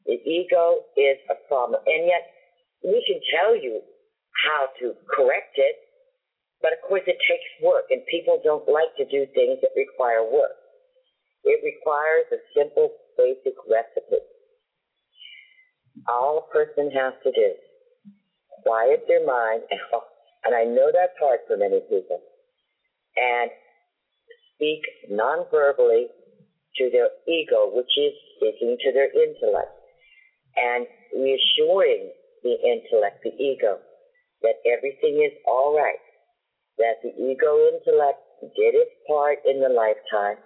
[0.04, 1.80] The ego is a problem.
[1.86, 2.28] And yet,
[2.84, 3.80] we can tell you
[4.44, 5.76] how to correct it,
[6.60, 10.24] but of course it takes work, and people don't like to do things that require
[10.24, 10.56] work.
[11.44, 14.22] It requires a simple, basic recipe.
[16.08, 17.54] All a person has to do,
[18.62, 19.62] quiet their mind,
[20.44, 22.20] and I know that's hard for many people,
[23.16, 23.50] and
[24.54, 26.08] speak non-verbally
[26.76, 29.72] to their ego, which is speaking to their intellect,
[30.56, 33.78] and reassuring the intellect, the ego,
[34.42, 36.00] that everything is all right,
[36.78, 38.18] that the ego intellect
[38.56, 40.36] did its part in the lifetime.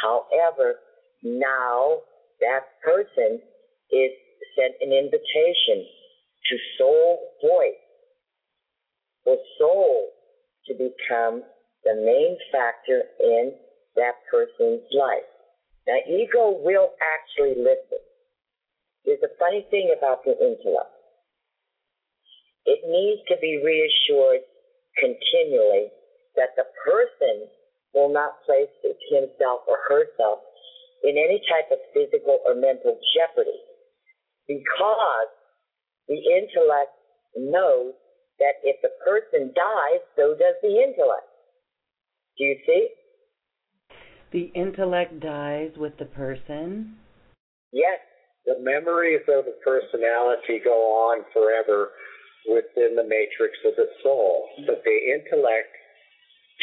[0.00, 0.76] However,
[1.22, 2.02] now
[2.40, 3.40] that person
[3.90, 4.10] is
[4.56, 5.86] sent an invitation
[6.50, 7.80] to soul voice,
[9.24, 10.10] for soul
[10.66, 11.42] to become
[11.84, 13.52] the main factor in
[13.96, 15.26] that person's life.
[15.86, 18.02] Now, ego will actually listen.
[19.04, 20.90] There's a funny thing about the intellect.
[22.66, 24.42] It needs to be reassured
[24.98, 25.90] continually
[26.34, 27.46] that the person
[27.96, 28.68] will not place
[29.08, 30.38] himself or herself
[31.02, 33.58] in any type of physical or mental jeopardy
[34.46, 35.32] because
[36.06, 36.92] the intellect
[37.36, 37.94] knows
[38.38, 41.26] that if the person dies, so does the intellect.
[42.38, 42.88] Do you see?
[44.32, 46.96] The intellect dies with the person?
[47.72, 47.98] Yes.
[48.44, 51.90] The memories of the personality go on forever
[52.46, 54.46] within the matrix of the soul.
[54.66, 55.74] But the intellect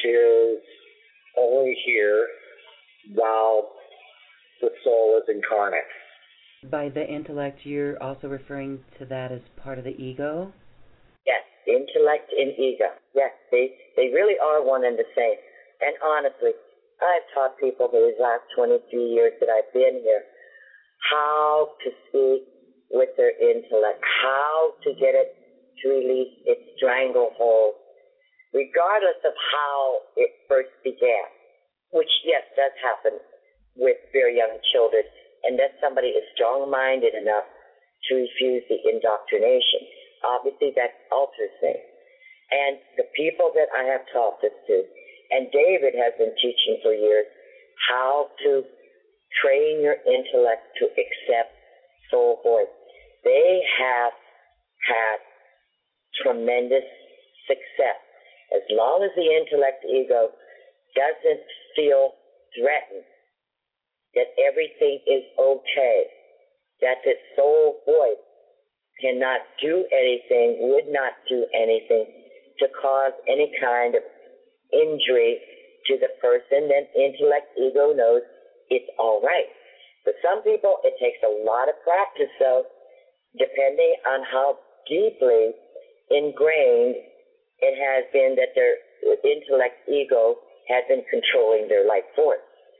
[0.06, 0.62] is
[1.38, 2.28] only here
[3.14, 3.70] while
[4.62, 5.82] the soul is incarnate.
[6.70, 10.54] By the intellect, you're also referring to that as part of the ego?
[11.26, 12.96] Yes, intellect and ego.
[13.14, 15.36] Yes, they, they really are one and the same.
[15.82, 16.52] And honestly,
[17.02, 20.24] I've taught people for these last 23 years that I've been here
[21.12, 22.48] how to speak
[22.92, 25.36] with their intellect, how to get it
[25.82, 27.74] to release its stranglehold,
[28.54, 31.28] regardless of how it first began,
[31.92, 33.20] which, yes, does happen
[33.76, 35.04] with very young children,
[35.44, 37.46] and unless somebody is strong minded enough
[38.10, 39.82] to refuse the indoctrination.
[40.24, 41.84] Obviously, that alters things.
[42.52, 44.84] And the people that I have taught this to,
[45.32, 47.26] and David has been teaching for years
[47.90, 48.64] how to
[49.42, 51.52] train your intellect to accept
[52.12, 52.70] soul voice.
[53.24, 54.14] They have
[54.86, 55.18] had
[56.22, 56.86] tremendous
[57.48, 57.98] success.
[58.54, 60.30] As long as the intellect ego
[60.96, 61.44] doesn't
[61.76, 62.14] feel
[62.54, 63.06] threatened,
[64.14, 66.06] that everything is okay,
[66.82, 68.22] that the soul voice
[69.02, 72.06] cannot do anything, would not do anything
[72.60, 74.04] to cause any kind of
[74.72, 75.42] injury
[75.88, 78.22] to the person, then intellect ego knows
[78.70, 79.50] it's all right.
[80.04, 82.64] For some people, it takes a lot of practice, though,
[83.38, 85.52] depending on how deeply
[86.12, 86.96] ingrained
[87.60, 88.76] it has been that their
[89.24, 90.36] intellect ego
[90.68, 92.40] has been controlling their life force.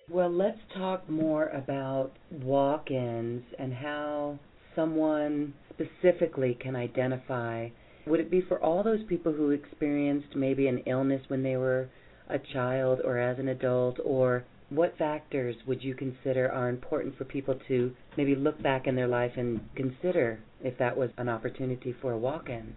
[0.10, 4.40] Well, let's talk more about walk ins and how
[4.76, 7.70] someone specifically can identify.
[8.06, 11.90] Would it be for all those people who experienced maybe an illness when they were
[12.30, 17.26] a child or as an adult, or what factors would you consider are important for
[17.26, 21.96] people to maybe look back in their life and consider if that was an opportunity
[22.02, 22.76] for a walk-in?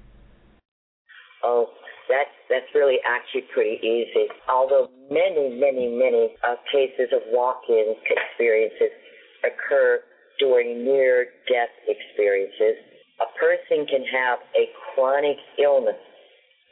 [1.43, 1.67] Oh,
[2.09, 4.27] that's that's really actually pretty easy.
[4.49, 8.95] Although many, many, many uh, cases of walk-in experiences
[9.43, 10.01] occur
[10.39, 12.77] during near-death experiences,
[13.21, 15.99] a person can have a chronic illness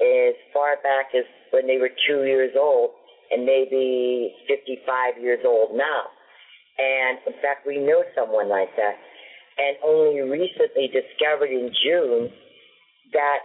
[0.01, 2.91] as far back as when they were two years old
[3.31, 6.03] and maybe 55 years old now.
[6.79, 8.97] And in fact, we know someone like that.
[9.57, 12.31] And only recently discovered in June
[13.13, 13.39] that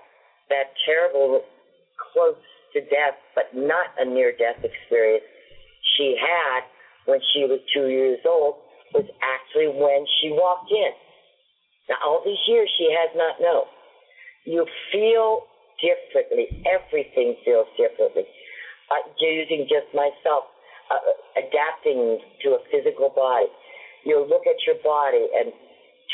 [0.49, 1.45] that terrible
[2.13, 2.35] close
[2.73, 5.23] to death, but not a near death experience
[5.97, 6.61] she had
[7.05, 8.55] when she was two years old
[8.93, 10.91] was actually when she walked in.
[11.89, 13.65] Now, all these years she has not known.
[14.45, 15.45] You feel
[15.81, 16.49] differently.
[16.65, 18.25] Everything feels differently
[18.91, 20.49] uh, using just myself,
[20.89, 21.01] uh,
[21.37, 23.47] adapting to a physical body.
[24.05, 25.53] You look at your body and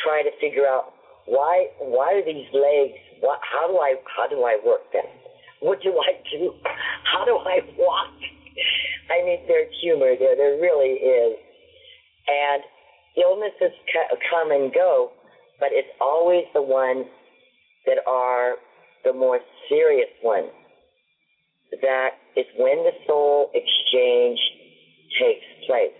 [0.03, 0.91] try to figure out
[1.25, 2.97] why why are these legs?
[3.19, 5.05] What, how do I how do I work them?
[5.61, 6.53] What do I do?
[7.03, 8.13] How do I walk?
[9.09, 10.35] I mean, there's humor there.
[10.35, 11.37] There really is.
[12.27, 12.63] And
[13.17, 13.71] illnesses
[14.29, 15.11] come and go,
[15.59, 17.05] but it's always the ones
[17.85, 18.55] that are
[19.03, 19.39] the more
[19.69, 20.49] serious ones
[21.81, 24.39] that is when the soul exchange
[25.19, 25.93] takes place.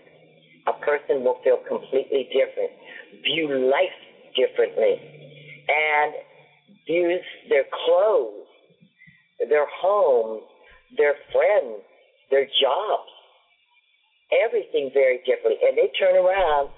[0.66, 2.70] A person will feel completely different,
[3.22, 3.98] view life
[4.34, 4.98] differently,
[5.68, 6.12] and
[6.86, 8.45] views their clothes,
[9.56, 10.44] their homes,
[11.00, 11.80] their friends,
[12.30, 13.08] their jobs,
[14.44, 15.56] everything very differently.
[15.64, 16.68] And they turn around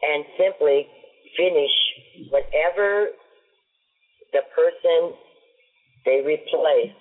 [0.00, 0.88] and simply
[1.36, 1.76] finish
[2.32, 3.12] whatever
[4.32, 5.12] the person
[6.06, 6.96] they replace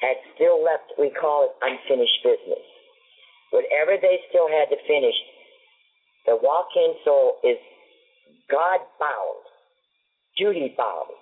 [0.00, 2.64] had still left, we call it unfinished business.
[3.52, 5.14] Whatever they still had to finish,
[6.24, 7.60] the walk-in soul is
[8.50, 9.44] God bound,
[10.38, 11.12] duty bound,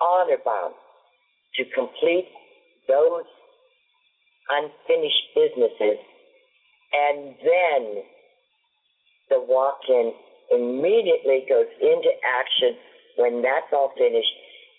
[0.00, 0.74] honor bound
[1.56, 2.30] to complete
[2.88, 3.24] those
[4.50, 5.98] unfinished businesses.
[6.92, 8.02] And then
[9.30, 10.12] the walk-in
[10.50, 12.76] immediately goes into action
[13.16, 14.34] when that's all finished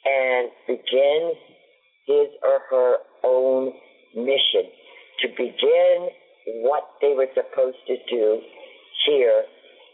[0.06, 1.38] and begins
[2.08, 3.72] his or her own
[4.16, 4.68] mission
[5.22, 6.10] to begin
[6.66, 8.41] what they were supposed to do
[9.06, 9.43] here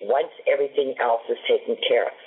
[0.02, 2.18] once everything else is taken care of.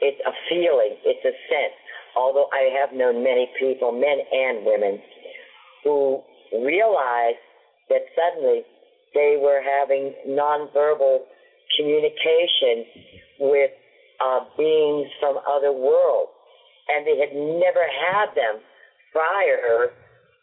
[0.00, 1.78] It's a feeling, it's a sense.
[2.16, 5.00] Although I have known many people, men and women,
[5.84, 7.42] who realized
[7.88, 8.62] that suddenly
[9.14, 11.20] they were having nonverbal
[11.76, 12.84] communication
[13.40, 13.70] with
[14.24, 16.30] uh, beings from other worlds,
[16.88, 18.60] and they had never had them
[19.12, 19.90] prior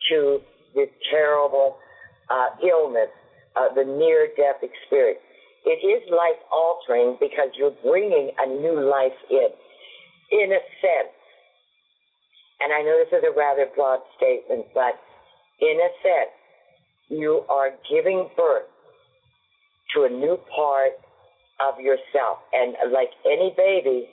[0.10, 0.40] to
[0.76, 1.78] this terrible
[2.30, 3.10] uh, illness,
[3.56, 5.20] uh, the near death experience.
[5.66, 9.50] It is life altering because you're bringing a new life in,
[10.32, 11.14] in a sense.
[12.60, 15.00] And I know this is a rather broad statement, but
[15.62, 16.36] in a sense,
[17.10, 18.68] you are giving birth
[19.96, 20.94] to a new part
[21.60, 22.40] of yourself.
[22.54, 24.08] And like any baby,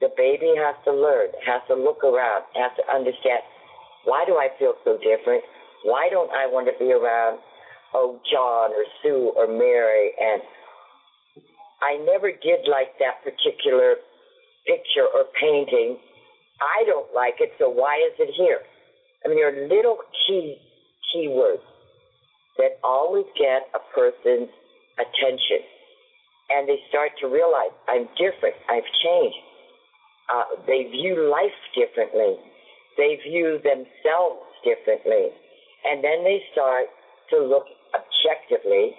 [0.00, 3.42] the baby has to learn, has to look around, has to understand
[4.04, 5.44] why do I feel so different?
[5.84, 7.38] Why don't I want to be around,
[7.92, 10.12] oh, John or Sue or Mary?
[10.20, 10.42] And
[11.82, 13.96] I never did like that particular
[14.66, 15.98] picture or painting.
[16.60, 18.60] I don't like it, so why is it here?
[19.24, 20.56] I mean, there are little key
[21.12, 21.64] keywords
[22.58, 24.48] that always get a person's
[25.00, 25.64] attention,
[26.50, 28.56] and they start to realize I'm different.
[28.68, 29.40] I've changed.
[30.28, 32.36] Uh, they view life differently.
[32.96, 35.32] They view themselves differently.
[35.84, 36.86] And then they start
[37.30, 37.64] to look
[37.96, 38.94] objectively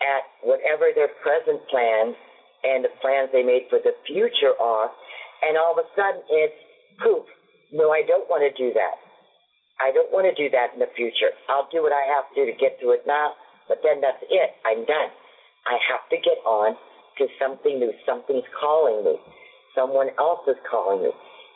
[0.00, 2.16] at whatever their present plans
[2.64, 4.90] and the plans they made for the future are.
[5.46, 6.58] And all of a sudden it's
[7.02, 7.26] poof.
[7.72, 8.96] No, I don't want to do that.
[9.80, 11.30] I don't want to do that in the future.
[11.48, 13.34] I'll do what I have to do to get through it now,
[13.68, 14.50] but then that's it.
[14.66, 15.10] I'm done.
[15.66, 16.74] I have to get on
[17.18, 17.92] to something new.
[18.06, 19.14] Something's calling me.
[19.76, 21.10] Someone else is calling me.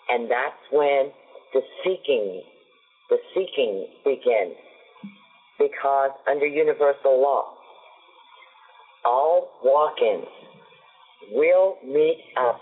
[0.09, 1.11] And that's when
[1.55, 2.43] the seeking,
[3.11, 4.55] the seeking begins.
[5.59, 7.55] Because under universal law,
[9.05, 10.27] all walk-ins
[11.33, 12.61] will meet up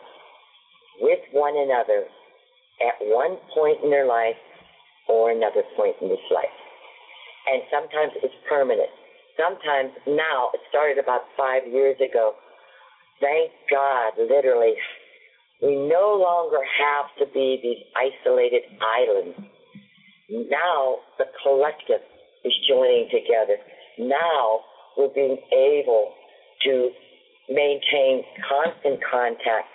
[1.00, 2.04] with one another
[2.80, 4.38] at one point in their life
[5.08, 6.56] or another point in this life.
[7.52, 8.90] And sometimes it's permanent.
[9.36, 12.34] Sometimes now, it started about five years ago.
[13.20, 14.74] Thank God, literally,
[15.62, 19.36] we no longer have to be these isolated islands.
[20.30, 22.00] Now the collective
[22.44, 23.56] is joining together.
[23.98, 24.60] Now
[24.96, 26.12] we're being able
[26.64, 26.90] to
[27.48, 29.68] maintain constant contact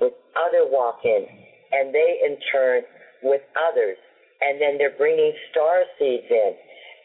[0.00, 1.28] with other walk-ins,
[1.74, 2.82] and they in turn
[3.22, 3.96] with others,
[4.40, 6.54] and then they're bringing star seeds in,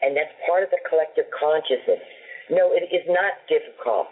[0.02, 2.00] and that's part of the collective consciousness.
[2.50, 4.06] No, it is not difficult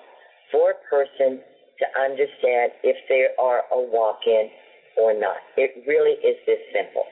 [0.50, 1.40] for a person
[1.78, 4.48] to understand if they are a walk-in
[4.96, 5.36] or not.
[5.56, 7.04] It really is this simple.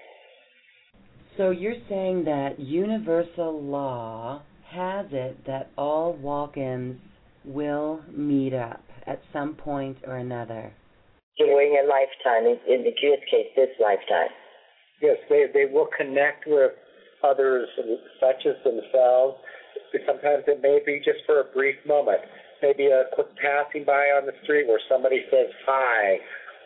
[1.37, 6.99] So you're saying that universal law has it that all walk-ins
[7.45, 10.73] will meet up at some point or another.
[11.39, 14.33] During a lifetime, in, in the Jewish case, this lifetime.
[15.03, 16.73] Yes, they, they will connect with
[17.23, 17.69] others
[18.21, 19.37] such as themselves.
[20.07, 22.21] Sometimes it may be just for a brief moment,
[22.63, 26.17] maybe a quick passing by on the street where somebody says hi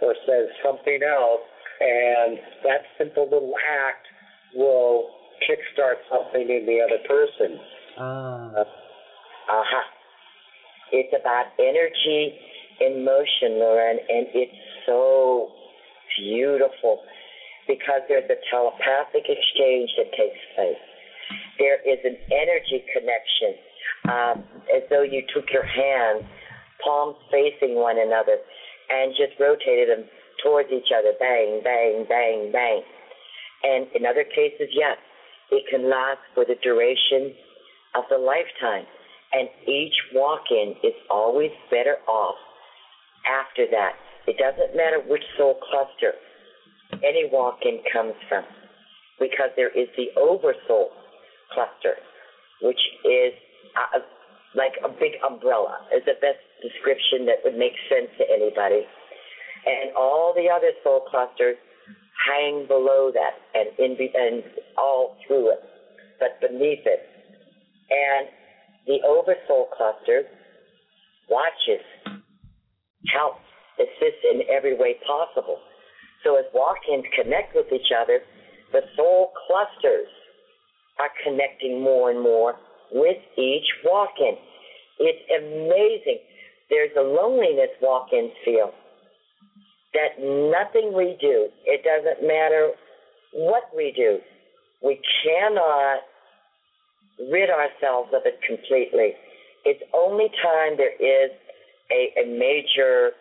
[0.02, 1.42] or says something else,
[1.80, 4.06] and that simple little act
[4.54, 5.10] will
[5.48, 7.58] kickstart something in the other person.
[7.98, 8.50] Ah.
[9.50, 9.86] Uh huh.
[10.92, 12.38] It's about energy
[12.80, 15.52] in motion, Lauren, and it's so
[16.18, 17.00] beautiful
[17.68, 20.82] because there's a telepathic exchange that takes place.
[21.58, 23.52] There is an energy connection,
[24.08, 26.24] um, as though you took your hands,
[26.82, 28.38] palms facing one another,
[28.88, 30.08] and just rotated them
[30.42, 31.12] towards each other.
[31.20, 32.82] Bang, bang, bang, bang.
[33.62, 34.96] And in other cases, yes,
[35.52, 37.36] it can last for the duration
[37.94, 38.86] of the lifetime.
[39.32, 42.36] And each walk in is always better off
[43.26, 43.92] after that.
[44.26, 46.14] It doesn't matter which soul cluster
[47.02, 48.44] any walk in comes from,
[49.18, 50.90] because there is the oversoul
[51.52, 51.96] cluster,
[52.62, 53.32] which is
[53.76, 54.00] uh,
[54.54, 58.86] like a big umbrella, is the best description that would make sense to anybody.
[59.66, 61.56] And all the other soul clusters
[62.26, 64.42] hang below that and in and
[64.76, 65.60] all through it,
[66.18, 67.00] but beneath it.
[67.90, 68.28] And
[68.86, 70.24] the oversoul cluster
[71.28, 71.84] watches,
[73.08, 73.40] helps,
[73.78, 75.58] assist in every way possible.
[76.24, 78.20] So as walk-ins connect with each other,
[78.72, 80.08] the soul clusters
[80.98, 82.54] are connecting more and more
[82.92, 84.36] with each walk-in.
[84.98, 86.18] It's amazing.
[86.68, 88.70] There's a loneliness walk-ins feel
[89.94, 92.70] that nothing we do, it doesn't matter
[93.32, 94.18] what we do,
[94.82, 96.00] we cannot
[97.30, 99.14] rid ourselves of it completely.
[99.64, 101.30] It's only time there is
[101.92, 103.12] a, a major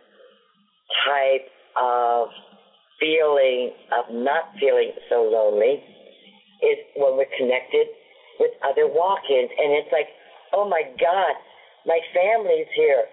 [1.05, 1.47] type
[1.79, 2.29] of
[2.99, 5.81] feeling of not feeling so lonely
[6.61, 7.87] is when we're connected
[8.39, 9.49] with other walk-ins.
[9.57, 10.07] And it's like,
[10.53, 11.35] oh my God,
[11.85, 13.05] my family's here.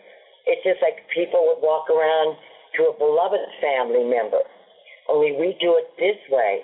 [0.46, 2.36] It's just like people would walk around
[2.78, 4.42] to a beloved family member.
[5.08, 6.62] Only we do it this way.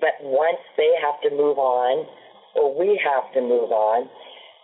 [0.00, 2.06] But once they have to move on,
[2.56, 4.08] or we have to move on,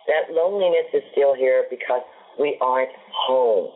[0.07, 2.01] that loneliness is still here because
[2.39, 2.91] we aren't
[3.27, 3.69] home.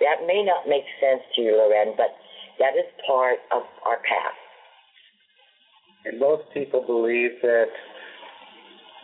[0.00, 2.08] That may not make sense to you, Loren, but
[2.58, 4.38] that is part of our past.
[6.04, 7.66] And most people believe that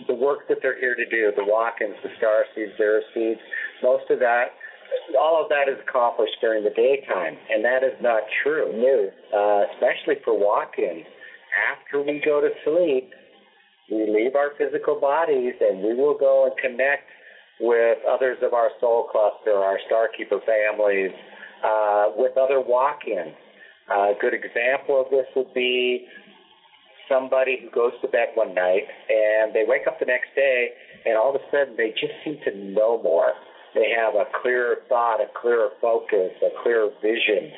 [0.06, 3.40] the work that they're here to do, the walk-ins, the star seeds, zero seeds,
[3.82, 4.52] most of that,
[5.18, 8.72] all of that is accomplished during the daytime, and that is not true.
[8.74, 9.08] No.
[9.32, 11.06] Uh, especially for walk-ins.
[11.72, 13.10] After we go to sleep,
[13.90, 17.10] we leave our physical bodies and we will go and connect
[17.60, 21.12] with others of our soul cluster, our Starkeeper families,
[21.64, 23.34] uh, with other walk-ins.
[23.90, 26.06] A good example of this would be
[27.08, 30.68] somebody who goes to bed one night and they wake up the next day
[31.04, 33.32] and all of a sudden they just seem to know more.
[33.74, 37.50] They have a clearer thought, a clearer focus, a clearer vision.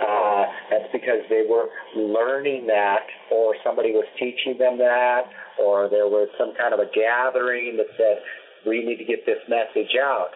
[0.00, 5.22] Uh, that's because they were learning that, or somebody was teaching them that,
[5.62, 8.18] or there was some kind of a gathering that said,
[8.66, 10.30] we need to get this message out.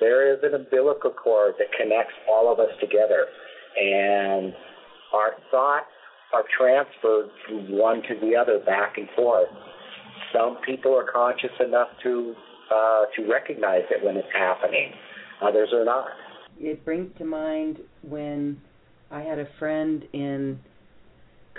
[0.00, 3.26] There is an umbilical cord that connects all of us together.
[3.80, 4.52] And
[5.12, 5.86] our thoughts
[6.32, 9.48] are transferred from one to the other, back and forth.
[10.32, 12.34] Some people are conscious enough to
[12.74, 14.90] uh, to recognize it when it's happening.
[15.42, 16.06] Others are not.
[16.58, 18.60] It brings to mind when
[19.10, 20.58] I had a friend in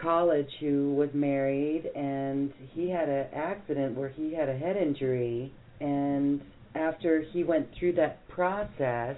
[0.01, 5.53] college who was married and he had an accident where he had a head injury
[5.80, 6.41] and
[6.76, 9.15] after he went through that process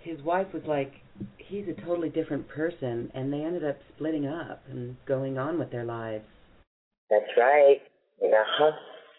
[0.00, 0.92] his wife was like
[1.38, 5.70] he's a totally different person and they ended up splitting up and going on with
[5.70, 6.24] their lives
[7.10, 7.78] that's right
[8.22, 8.72] uh-huh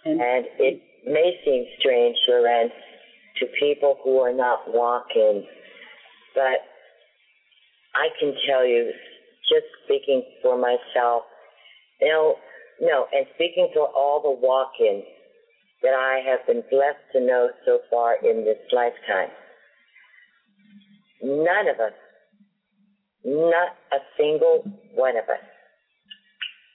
[0.05, 2.69] and, and it may seem strange loren
[3.39, 5.45] to people who are not walk-ins
[6.35, 6.59] but
[7.95, 8.91] i can tell you
[9.49, 11.23] just speaking for myself.
[12.01, 12.35] You know,
[12.81, 15.03] no, and speaking for all the walk-ins,
[15.83, 19.29] that I have been blessed to know so far in this lifetime.
[21.21, 21.93] None of us,
[23.25, 24.63] not a single
[24.95, 25.43] one of us,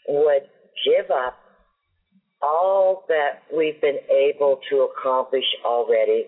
[0.09, 0.43] would
[0.85, 1.35] give up
[2.43, 6.27] all that we've been able to accomplish already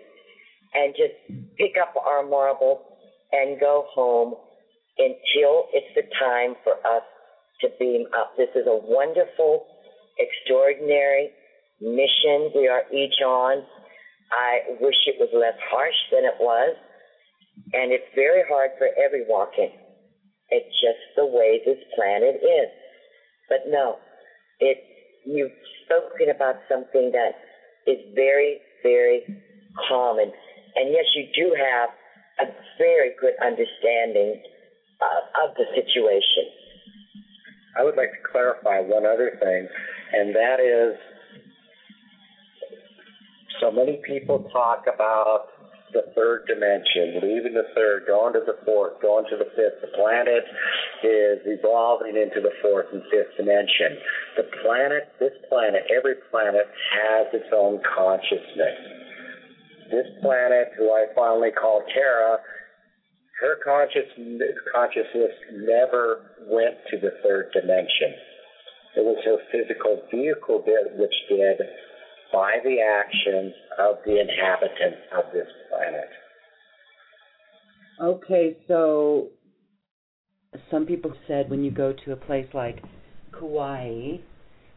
[0.75, 1.15] and just
[1.57, 2.81] pick up our marbles
[3.33, 4.35] and go home
[4.99, 7.03] until it's the time for us
[7.61, 8.33] to beam up.
[8.37, 9.67] This is a wonderful,
[10.19, 11.31] extraordinary
[11.81, 13.63] mission we are each on.
[14.33, 16.77] I wish it was less harsh than it was.
[17.73, 19.71] And it's very hard for every walk-in.
[20.51, 22.71] It's just the way this planet is.
[23.49, 23.99] But no,
[24.61, 24.79] it,
[25.25, 25.53] you've
[25.85, 27.33] spoken about something that
[27.91, 29.25] is very, very
[29.89, 30.33] common.
[30.77, 31.91] And yes, you do have
[32.41, 34.41] a very good understanding
[35.43, 36.47] of the situation.
[37.79, 39.69] I would like to clarify one other thing,
[40.13, 40.97] and that is
[43.59, 45.47] so many people talk about
[45.93, 49.83] the third dimension, leaving the third, going to the fourth, going to the fifth.
[49.83, 50.45] The planet
[51.03, 53.99] is evolving into the fourth and fifth dimension.
[54.37, 58.79] The planet, this planet, every planet has its own consciousness.
[59.91, 62.39] This planet, who I fondly call Terra,
[63.41, 68.15] her consciousness, consciousness never went to the third dimension.
[68.97, 71.59] It was her physical vehicle that, which did
[72.33, 76.09] by the actions of the inhabitants of this planet.
[78.01, 79.29] Okay, so
[80.71, 82.83] some people said when you go to a place like
[83.39, 84.19] Kauai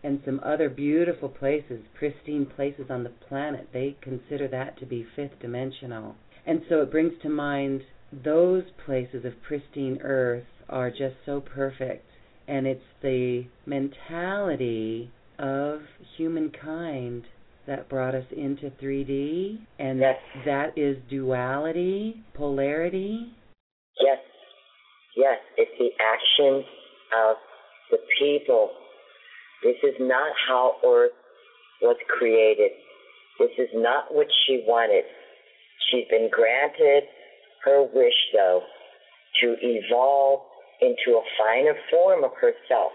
[0.04, 5.06] and some other beautiful places, pristine places on the planet, they consider that to be
[5.16, 6.16] fifth dimensional.
[6.46, 7.82] And so it brings to mind
[8.12, 12.06] those places of pristine earth are just so perfect.
[12.48, 15.82] And it's the mentality of
[16.18, 17.24] humankind
[17.68, 20.16] that brought us into 3D, and yes.
[20.46, 23.32] that is duality, polarity.
[24.02, 24.20] Yes,
[25.16, 26.64] yes, it's the action
[27.28, 27.36] of
[27.92, 28.72] the people.
[29.64, 31.12] This is not how Earth
[31.82, 32.72] was created.
[33.40, 35.06] This is not what she wanted.
[35.90, 37.04] She's been granted
[37.64, 38.62] her wish, though,
[39.42, 40.42] to evolve
[40.82, 42.92] into a finer form of herself.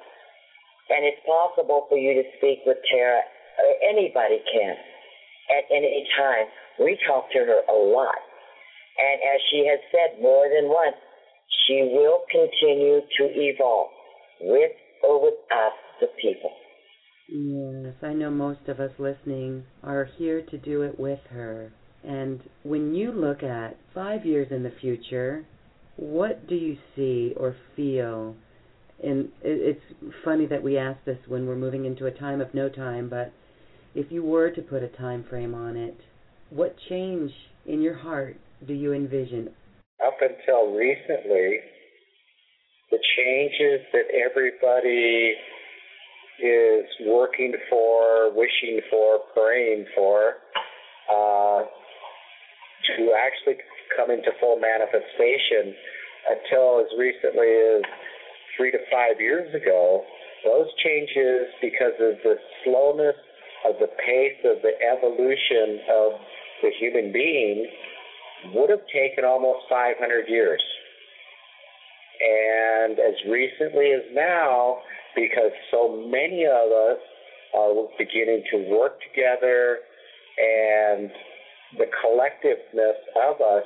[0.90, 3.20] And it's possible for you to speak with Terra
[3.82, 4.76] anybody can
[5.50, 6.46] at any time.
[6.78, 8.18] We talk to her a lot.
[8.98, 10.96] And as she has said more than once,
[11.66, 13.90] she will continue to evolve
[14.40, 16.50] with or without the people.
[17.28, 21.72] Yes, I know most of us listening are here to do it with her.
[22.02, 25.44] And when you look at five years in the future,
[25.96, 28.34] what do you see or feel?
[29.02, 29.82] And it's
[30.24, 33.32] funny that we ask this when we're moving into a time of no time, but
[33.94, 35.96] if you were to put a time frame on it,
[36.50, 37.30] what change
[37.66, 38.36] in your heart
[38.66, 39.50] do you envision?
[40.04, 41.58] Up until recently,
[42.90, 45.34] the changes that everybody
[46.42, 50.34] is working for, wishing for, praying for,
[51.10, 51.64] uh,
[52.96, 53.60] to actually
[53.96, 55.74] come into full manifestation
[56.30, 57.82] until as recently as
[58.56, 60.04] three to five years ago,
[60.44, 63.16] those changes, because of the slowness
[63.66, 66.12] of the pace of the evolution of
[66.62, 67.66] the human being
[68.54, 70.62] would have taken almost 500 years.
[72.20, 74.78] And as recently as now,
[75.14, 76.98] because so many of us
[77.54, 79.78] are beginning to work together
[80.38, 81.10] and
[81.76, 83.64] the collectiveness of us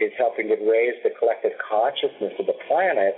[0.00, 3.14] is helping to raise the collective consciousness of the planet,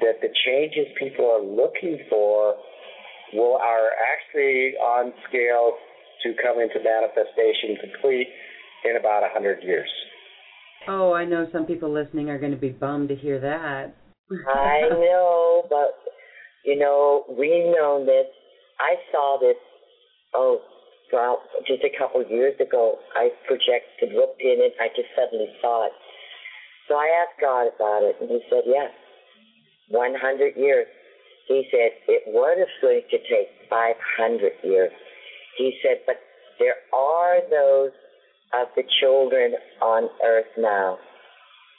[0.00, 2.54] that the changes people are looking for
[3.32, 5.72] will are actually on scale
[6.22, 8.28] to come into manifestation complete
[8.84, 9.88] in about a hundred years.
[10.86, 13.94] Oh, I know some people listening are going to be bummed to hear that.
[14.48, 15.94] I know, but
[16.64, 18.26] you know, we know this.
[18.80, 19.56] I saw this.
[20.34, 20.60] Oh,
[21.12, 22.96] well, just a couple of years ago.
[23.14, 24.72] I projected, looked in it.
[24.80, 25.92] I just suddenly saw it.
[26.86, 28.90] So I asked God about it, and He said, "Yes,
[29.88, 30.86] 100 years."
[31.48, 34.92] He said it was going to take 500 years.
[35.56, 36.16] He said, but
[36.58, 37.90] there are those
[38.54, 40.98] of the children on earth now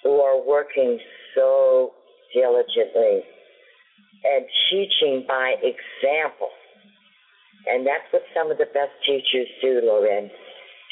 [0.04, 1.00] who are working
[1.36, 1.92] so
[2.34, 3.22] diligently
[4.24, 6.50] and teaching by example.
[7.68, 10.32] And that's what some of the best teachers do, Loren.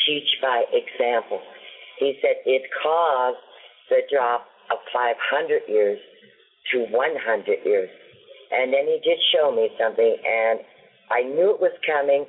[0.05, 1.41] Teach by example.
[1.99, 3.37] He said it caused
[3.89, 5.99] the drop of 500 years
[6.71, 7.89] to 100 years.
[8.51, 10.59] And then he did show me something, and
[11.11, 12.25] I knew it was coming.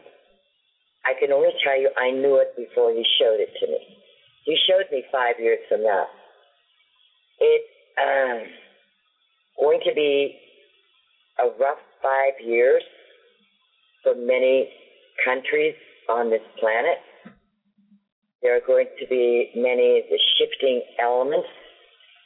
[1.06, 3.78] I can only tell you I knew it before he showed it to me.
[4.44, 6.06] He showed me five years from now.
[7.38, 7.64] It's
[8.00, 8.42] um,
[9.60, 10.38] going to be
[11.38, 12.82] a rough five years
[14.02, 14.68] for many
[15.24, 15.74] countries
[16.08, 16.98] on this planet.
[18.42, 21.48] There are going to be many the shifting elements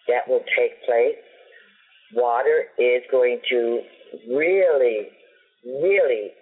[0.08, 1.16] that will take place.
[2.14, 3.80] Water is going to
[4.28, 5.08] really,
[5.64, 6.32] really,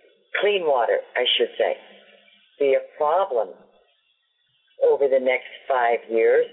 [0.40, 1.76] clean water, I should say,
[2.58, 3.48] be a problem
[4.82, 6.46] over the next five years.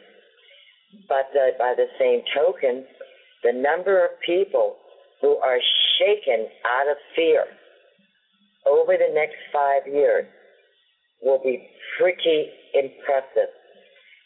[1.07, 2.86] But uh, by the same token,
[3.43, 4.78] the number of people
[5.22, 5.59] who are
[5.99, 7.45] shaken out of fear
[8.65, 10.26] over the next five years
[11.22, 11.68] will be
[11.99, 13.49] pretty impressive.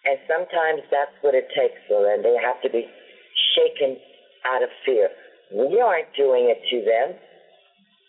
[0.05, 2.23] And sometimes that's what it takes, Lorraine.
[2.23, 2.85] They have to be
[3.55, 3.97] shaken
[4.45, 5.09] out of fear.
[5.53, 7.17] We aren't doing it to them,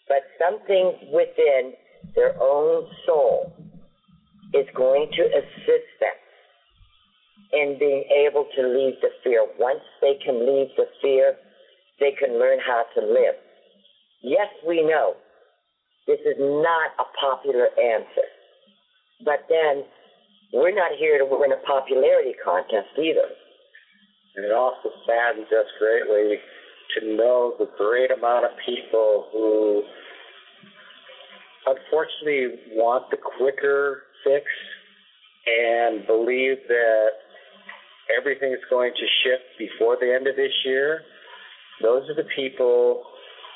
[0.08, 1.72] but something within
[2.14, 3.52] their own soul
[4.54, 6.16] is going to assist them
[7.52, 9.46] in being able to leave the fear.
[9.58, 11.34] Once they can leave the fear,
[12.00, 13.34] they can learn how to live.
[14.22, 15.14] Yes, we know
[16.06, 18.26] this is not a popular answer.
[19.24, 19.84] But then
[20.52, 23.28] we're not here to win a popularity contest either.
[24.36, 26.38] And it also saddens us greatly
[26.98, 29.82] to know the great amount of people who
[31.66, 34.44] unfortunately want the quicker fix
[35.46, 37.10] and believe that
[38.16, 41.02] everything is going to shift before the end of this year.
[41.80, 43.02] Those are the people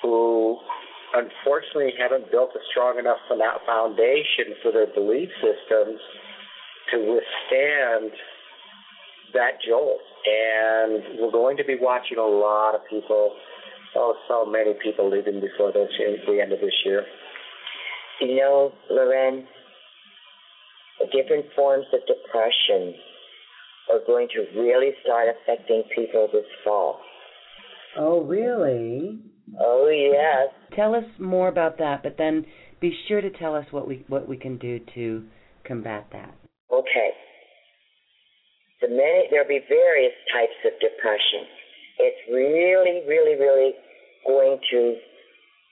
[0.03, 0.59] who
[1.15, 3.19] unfortunately haven't built a strong enough
[3.67, 6.01] foundation for their belief systems
[6.91, 8.13] to withstand
[9.37, 10.01] that jolt.
[10.27, 13.37] And we're going to be watching a lot of people,
[13.95, 15.87] oh, so many people leaving before the,
[16.27, 17.05] the end of this year.
[18.21, 19.47] You know, Loren,
[21.13, 22.95] different forms of depression
[23.93, 26.99] are going to really start affecting people this fall.
[27.97, 29.19] Oh, really?
[29.61, 30.53] Oh, yes.
[30.75, 32.45] Tell us more about that, but then
[32.81, 35.25] be sure to tell us what we what we can do to
[35.65, 36.35] combat that.
[36.71, 37.11] Okay.
[38.81, 41.49] The many there'll be various types of depression.
[41.99, 43.73] It's really, really, really
[44.27, 44.97] going to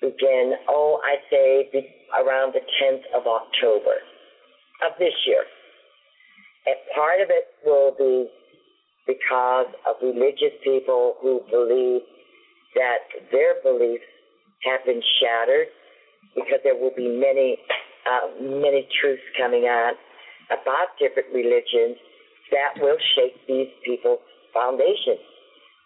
[0.01, 0.55] begin.
[0.69, 1.85] Oh, I'd say be
[2.17, 4.01] around the 10th of October
[4.89, 5.45] of this year.
[6.67, 8.29] And part of it will be
[9.07, 12.01] because of religious people who believe
[12.75, 14.09] that their beliefs
[14.65, 15.69] have been shattered
[16.35, 17.59] because there will be many,
[18.09, 19.95] uh, many truths coming out
[20.49, 22.01] about different religions
[22.55, 24.23] that will shake these people's
[24.55, 25.21] foundations.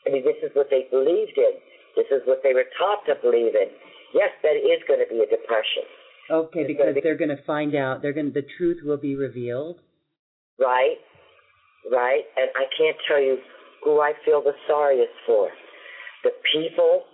[0.07, 1.57] I mean, this is what they believed in.
[1.97, 3.73] This is what they were taught to believe in.
[4.15, 5.89] Yes, that is going to be a depression.
[6.31, 8.01] Okay, it's because be, they're going to find out.
[8.01, 8.33] They're going.
[8.33, 9.81] The truth will be revealed.
[10.61, 11.01] Right,
[11.91, 12.25] right.
[12.37, 13.39] And I can't tell you
[13.85, 15.49] who I feel the sorriest for
[16.25, 17.05] the people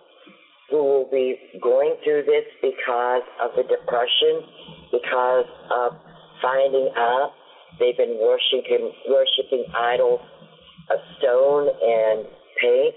[0.70, 4.42] who will be going through this because of the depression,
[4.90, 5.92] because of
[6.42, 7.32] finding out
[7.78, 10.20] they've been worshiping worshiping idols
[10.90, 12.26] of stone and
[12.60, 12.94] paint,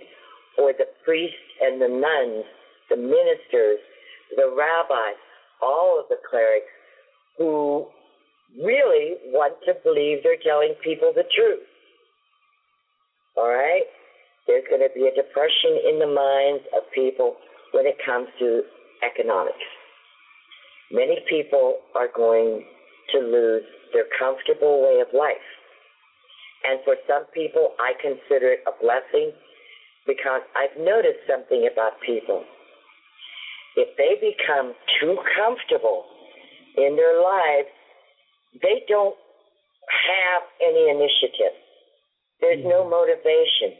[0.57, 2.45] or the priests and the nuns,
[2.89, 3.80] the ministers,
[4.36, 5.17] the rabbis,
[5.61, 6.67] all of the clerics
[7.38, 7.88] who
[8.63, 11.63] really want to believe they're telling people the truth.
[13.36, 13.84] All right?
[14.47, 17.36] there's going to be a depression in the minds of people
[17.75, 18.63] when it comes to
[19.03, 19.67] economics.
[20.89, 22.63] Many people are going
[23.12, 25.47] to lose their comfortable way of life.
[26.68, 29.32] And for some people, I consider it a blessing
[30.05, 32.43] because I've noticed something about people.
[33.76, 36.05] If they become too comfortable
[36.76, 37.70] in their lives,
[38.62, 39.16] they don't
[39.88, 41.53] have any initiative.
[42.41, 42.97] There's no mm-hmm.
[42.97, 43.78] motivation.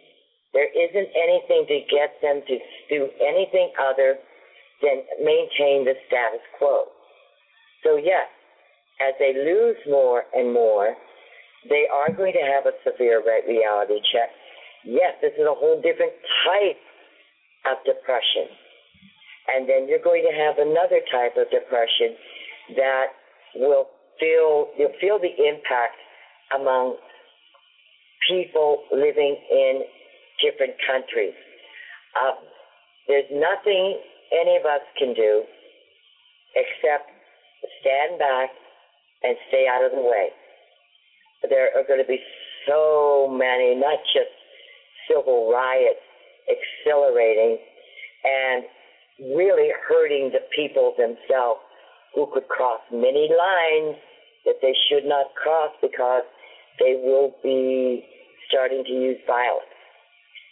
[0.53, 2.55] There isn't anything to get them to
[2.89, 4.17] do anything other
[4.82, 6.86] than maintain the status quo.
[7.84, 8.30] So, yes,
[9.01, 10.95] as they lose more and more,
[11.69, 14.29] they are going to have a severe reality check.
[14.83, 16.13] Yes, this is a whole different
[16.45, 16.79] type
[17.69, 18.47] of depression.
[19.53, 22.15] And then you're going to have another type of depression
[22.75, 23.07] that
[23.55, 23.87] will
[24.19, 25.95] feel, you'll feel the impact
[26.55, 26.97] among
[28.27, 29.81] people living in
[30.43, 31.35] different countries.
[32.15, 32.35] Uh,
[33.07, 33.99] there's nothing
[34.31, 35.43] any of us can do
[36.55, 37.09] except
[37.81, 38.49] stand back
[39.24, 40.30] and stay out of the way.
[41.49, 42.20] There are going to be
[42.68, 44.34] so many, not just
[45.07, 46.03] civil riots
[46.49, 47.57] accelerating
[48.24, 48.63] and
[49.38, 51.61] really hurting the people themselves
[52.13, 53.97] who could cross many lines
[54.45, 56.24] that they should not cross because
[56.80, 58.03] they will be
[58.47, 59.68] starting to use violence.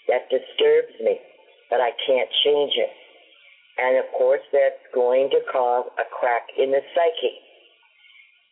[0.07, 1.17] That disturbs me,
[1.69, 2.91] but I can't change it.
[3.77, 7.44] And of course, that's going to cause a crack in the psyche.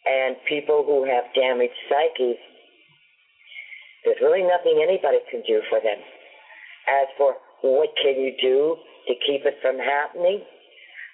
[0.06, 2.38] And people who have damaged psyches,
[4.04, 6.00] there's really nothing anybody can do for them.
[6.88, 8.76] As for what can you do
[9.08, 10.44] to keep it from happening,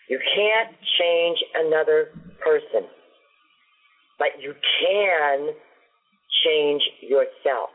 [0.10, 2.10] you can't change another
[2.44, 2.90] person,
[4.18, 5.54] but you can
[6.44, 7.70] change yourself.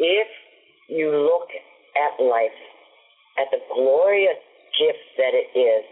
[0.00, 0.26] If
[0.88, 1.46] you look
[1.94, 2.58] at life,
[3.38, 4.40] at the glorious
[4.78, 5.84] gift that it is,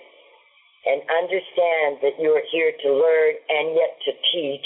[0.89, 4.65] and understand that you are here to learn and yet to teach,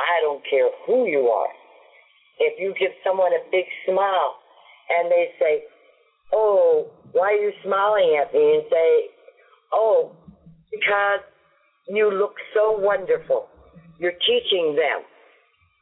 [0.00, 1.52] I don't care who you are.
[2.38, 4.36] If you give someone a big smile
[4.88, 5.62] and they say,
[6.32, 8.54] Oh, why are you smiling at me?
[8.54, 9.10] And say,
[9.72, 10.10] Oh,
[10.72, 11.20] because
[11.88, 13.44] you look so wonderful.
[13.98, 15.04] You're teaching them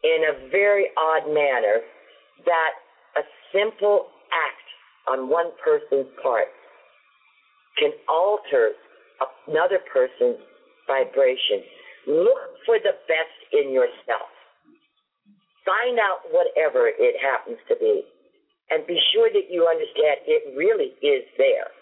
[0.03, 1.81] in a very odd manner
[2.45, 2.70] that
[3.16, 3.22] a
[3.53, 4.66] simple act
[5.09, 6.49] on one person's part
[7.79, 8.72] can alter
[9.46, 10.38] another person's
[10.86, 11.64] vibration.
[12.06, 14.30] Look for the best in yourself.
[15.66, 18.02] Find out whatever it happens to be.
[18.70, 21.72] And be sure that you understand it really is there.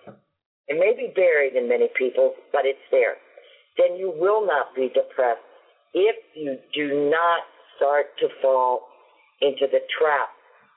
[0.69, 3.19] It may be buried in many people, but it's there.
[3.79, 5.43] Then you will not be depressed
[5.95, 7.43] if you do not
[7.77, 8.83] start to fall
[9.41, 10.31] into the trap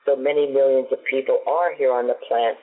[0.06, 2.56] so many millions of people are here on the planet,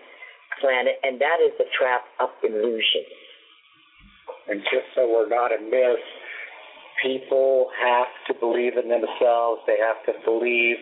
[0.59, 3.05] planet and that is the trap of illusion.
[4.49, 5.99] And just so we're not amiss,
[7.03, 9.61] people have to believe in themselves.
[9.67, 10.77] They have to believe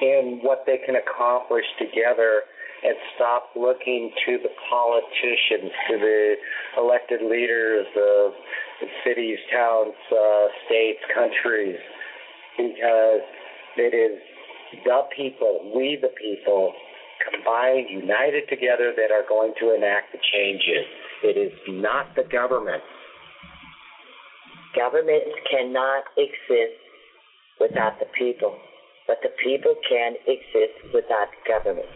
[0.00, 2.42] in what they can accomplish together
[2.84, 6.34] and stop looking to the politicians, to the
[6.76, 8.32] elected leaders of
[9.04, 11.78] cities, towns, uh, states, countries,
[12.56, 13.24] because
[13.76, 14.20] it is
[14.84, 16.74] the people, we the people,
[17.32, 20.84] combined, united together that are going to enact the changes.
[21.22, 22.82] It is not the government.
[24.74, 26.76] Governments cannot exist
[27.58, 28.56] without the people,
[29.06, 31.88] but the people can exist without government.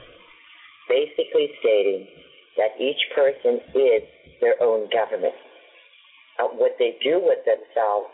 [0.88, 2.06] Basically stating
[2.56, 4.02] that each person is
[4.40, 5.34] their own government.
[6.38, 8.08] Uh, what they do with themselves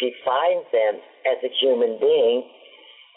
[0.00, 0.98] defines them
[1.30, 2.42] as a human being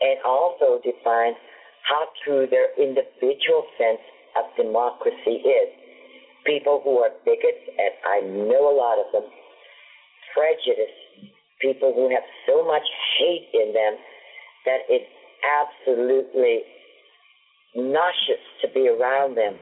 [0.02, 1.38] and also defines
[1.82, 4.02] how true their individual sense
[4.38, 5.70] of democracy is.
[6.46, 9.30] People who are bigots, and I know a lot of them,
[10.34, 10.94] prejudice,
[11.62, 12.84] people who have so much
[13.18, 13.98] hate in them
[14.66, 15.10] that it's
[15.44, 16.62] absolutely
[17.76, 19.58] nauseous to be around them.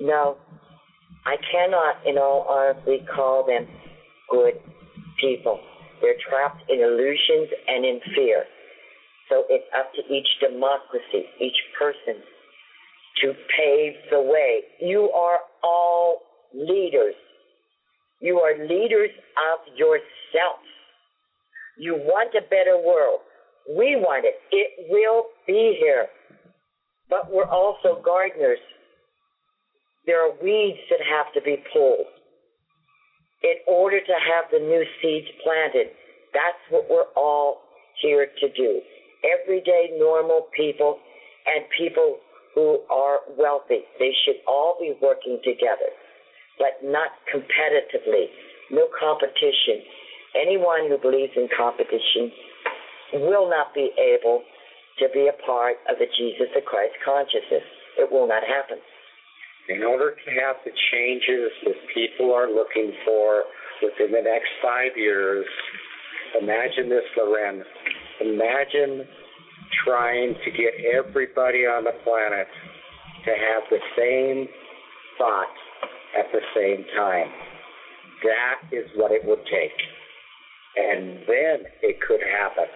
[0.00, 0.36] No,
[1.26, 3.66] I cannot, in all honesty, call them
[4.30, 4.54] good
[5.20, 5.60] people.
[6.00, 8.44] They're trapped in illusions and in fear.
[9.28, 12.22] So it's up to each democracy, each person,
[13.22, 14.62] to pave the way.
[14.80, 16.20] You are all
[16.54, 17.14] leaders.
[18.20, 19.10] You are leaders
[19.52, 20.60] of yourself.
[21.78, 23.20] You want a better world.
[23.68, 24.34] We want it.
[24.50, 26.06] It will be here.
[27.08, 28.58] But we're also gardeners.
[30.06, 32.06] There are weeds that have to be pulled
[33.42, 35.88] in order to have the new seeds planted.
[36.32, 37.60] That's what we're all
[38.02, 38.80] here to do
[39.24, 40.98] everyday normal people
[41.46, 42.18] and people
[42.54, 43.86] who are wealthy.
[43.98, 45.90] They should all be working together,
[46.58, 48.26] but not competitively.
[48.70, 49.82] No competition.
[50.34, 52.30] Anyone who believes in competition
[53.12, 54.42] will not be able
[54.98, 57.66] to be a part of the Jesus of Christ consciousness.
[57.98, 58.78] It will not happen.
[59.68, 63.44] In order to have the changes that people are looking for
[63.82, 65.46] within the next five years,
[66.40, 67.64] imagine this, Loren.
[68.20, 69.06] Imagine
[69.84, 72.46] trying to get everybody on the planet
[73.24, 74.48] to have the same
[75.18, 75.60] thoughts
[76.18, 77.28] at the same time.
[78.24, 79.76] That is what it would take.
[80.76, 82.66] And then it could happen.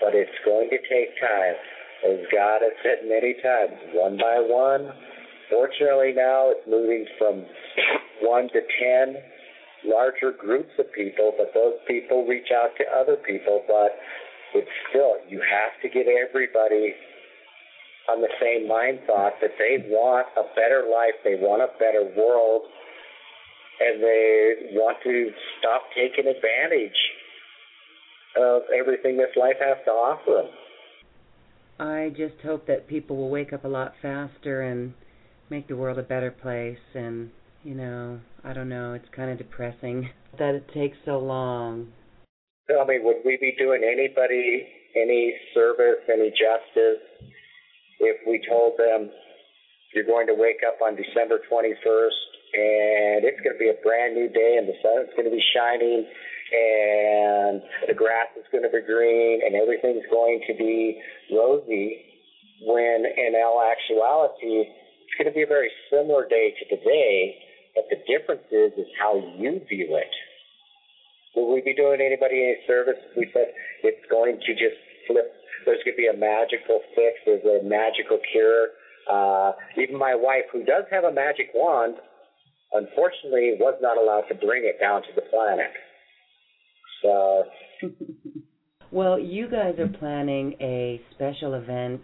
[0.00, 1.54] But it's going to take time.
[2.00, 4.88] As God has said many times, one by one.
[5.50, 7.44] Fortunately, now it's moving from
[8.22, 9.16] one to ten
[9.84, 13.64] larger groups of people, but those people reach out to other people.
[13.68, 13.92] But
[14.54, 16.94] it's still, you have to get everybody
[18.08, 22.10] on the same mind thought that they want a better life, they want a better
[22.16, 22.62] world,
[23.80, 26.98] and they want to stop taking advantage
[28.36, 30.50] of everything this life has to offer them.
[31.80, 34.92] I just hope that people will wake up a lot faster and
[35.48, 37.30] make the world a better place and
[37.62, 41.88] you know, I don't know, it's kind of depressing that it takes so long
[42.70, 47.02] Tell me, would we be doing anybody any service, any justice
[47.98, 49.10] if we told them
[49.94, 52.20] you're going to wake up on December 21st
[52.54, 55.42] and it's going to be a brand new day and the sun's going to be
[55.54, 61.00] shining and the grass is going to be green and everything's going to be
[61.30, 62.06] rosy
[62.62, 67.34] when in all actuality it's going to be a very similar day to today
[67.74, 70.14] but the difference is is how you view it
[71.34, 73.52] will we be doing anybody any service if we said
[73.82, 75.30] it's going to just flip
[75.66, 78.68] there's going to be a magical fix there's a magical cure
[79.10, 81.96] uh, even my wife who does have a magic wand
[82.72, 85.70] unfortunately was not allowed to bring it down to the planet.
[87.02, 87.44] So.
[88.90, 92.02] well, you guys are planning a special event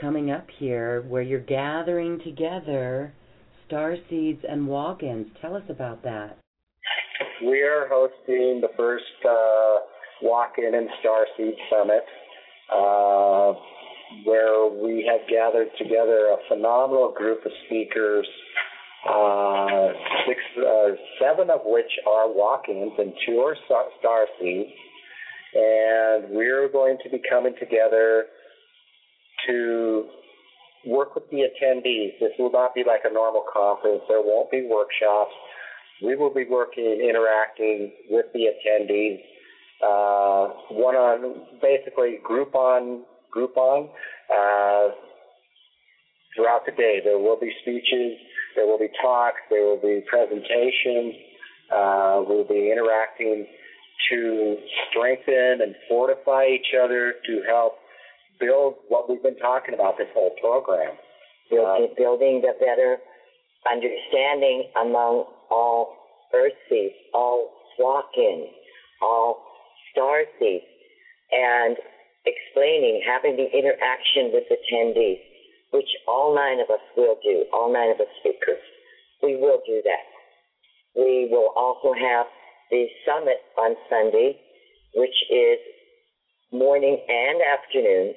[0.00, 3.12] coming up here where you're gathering together
[3.66, 5.28] star seeds and walk-ins.
[5.40, 6.38] Tell us about that.
[7.46, 9.78] We are hosting the first uh,
[10.22, 12.04] walk-in and star seed summit.
[12.72, 13.52] Uh,
[14.24, 18.26] where we have gathered together a phenomenal group of speakers
[19.08, 19.92] uh,
[20.26, 24.70] six, uh, seven of which are walk-ins and two are star seeds.
[25.54, 28.24] And we're going to be coming together
[29.46, 30.06] to
[30.86, 32.18] work with the attendees.
[32.18, 34.02] This will not be like a normal conference.
[34.08, 35.32] There won't be workshops.
[36.02, 39.20] We will be working, interacting with the attendees,
[39.82, 43.88] uh, one on, basically group on, group on,
[44.30, 44.94] uh,
[46.34, 47.00] throughout the day.
[47.04, 48.18] There will be speeches
[48.54, 51.14] there will be talks, there will be presentations,
[51.72, 53.46] uh, we'll be interacting
[54.10, 54.56] to
[54.90, 57.74] strengthen and fortify each other to help
[58.38, 60.94] build what we've been talking about this whole program.
[61.50, 62.98] Building, uh, building the better
[63.70, 65.94] understanding among all
[66.34, 68.48] earth seeds, all walk-ins,
[69.02, 69.42] all
[69.92, 70.64] star seeds,
[71.32, 71.76] and
[72.26, 75.18] explaining, having the interaction with attendees
[75.74, 78.62] which all nine of us will do, all nine of us speakers.
[79.20, 80.06] We will do that.
[80.94, 82.26] We will also have
[82.70, 84.38] the summit on Sunday,
[84.94, 85.58] which is
[86.52, 88.14] morning and afternoon,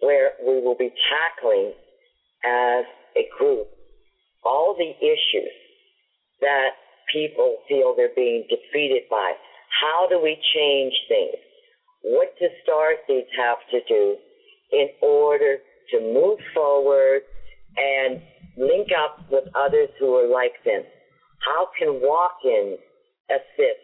[0.00, 1.74] where we will be tackling
[2.46, 2.84] as
[3.14, 3.68] a group
[4.44, 5.52] all the issues
[6.40, 6.70] that
[7.12, 9.32] people feel they're being defeated by.
[9.80, 11.40] How do we change things?
[12.02, 14.16] What do star seeds have to do
[14.72, 15.58] in order
[15.90, 17.22] to move forward
[17.76, 18.20] and
[18.56, 20.82] link up with others who are like them?
[21.44, 22.78] How can walk-ins
[23.30, 23.82] assist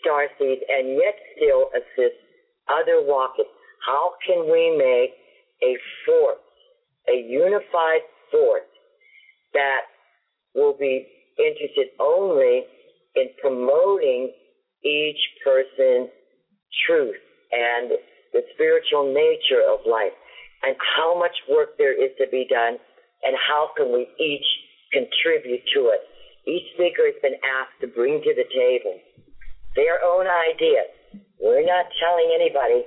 [0.00, 2.16] Starseed and yet still assist
[2.68, 3.48] other walk-ins?
[3.86, 5.12] How can we make
[5.62, 6.38] a force,
[7.08, 8.68] a unified force
[9.54, 9.82] that
[10.54, 11.06] will be
[11.38, 12.62] interested only
[13.16, 14.30] in promoting
[14.84, 16.10] each person's
[16.86, 17.16] truth
[17.50, 17.90] and
[18.32, 20.12] the spiritual nature of life?
[20.64, 22.78] and how much work there is to be done
[23.22, 24.46] and how can we each
[24.92, 26.00] contribute to it.
[26.48, 28.98] Each speaker has been asked to bring to the table
[29.76, 30.88] their own ideas.
[31.40, 32.84] We're not telling anybody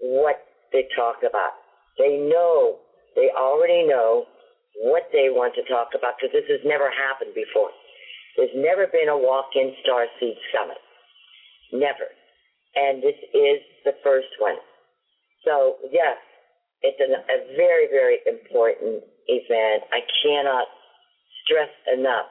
[0.00, 0.36] what
[0.72, 1.52] they talk about.
[1.98, 2.78] They know,
[3.14, 4.24] they already know
[4.80, 7.70] what they want to talk about because this has never happened before.
[8.36, 10.80] There's never been a walk-in star seed summit.
[11.72, 12.08] Never.
[12.74, 14.56] And this is the first one.
[15.44, 16.16] So yes,
[16.80, 19.84] it's an, a very, very important event.
[19.92, 20.66] I cannot
[21.44, 22.26] stress enough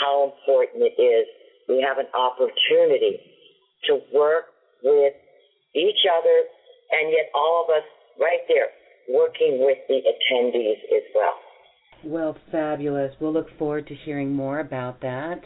[0.00, 1.26] how important it is.
[1.68, 3.20] We have an opportunity
[3.84, 4.44] to work
[4.82, 5.12] with
[5.74, 6.44] each other
[6.90, 7.84] and yet all of us
[8.20, 8.70] right there
[9.08, 11.34] working with the attendees as well.
[12.04, 13.12] Well, fabulous.
[13.20, 15.40] We'll look forward to hearing more about that.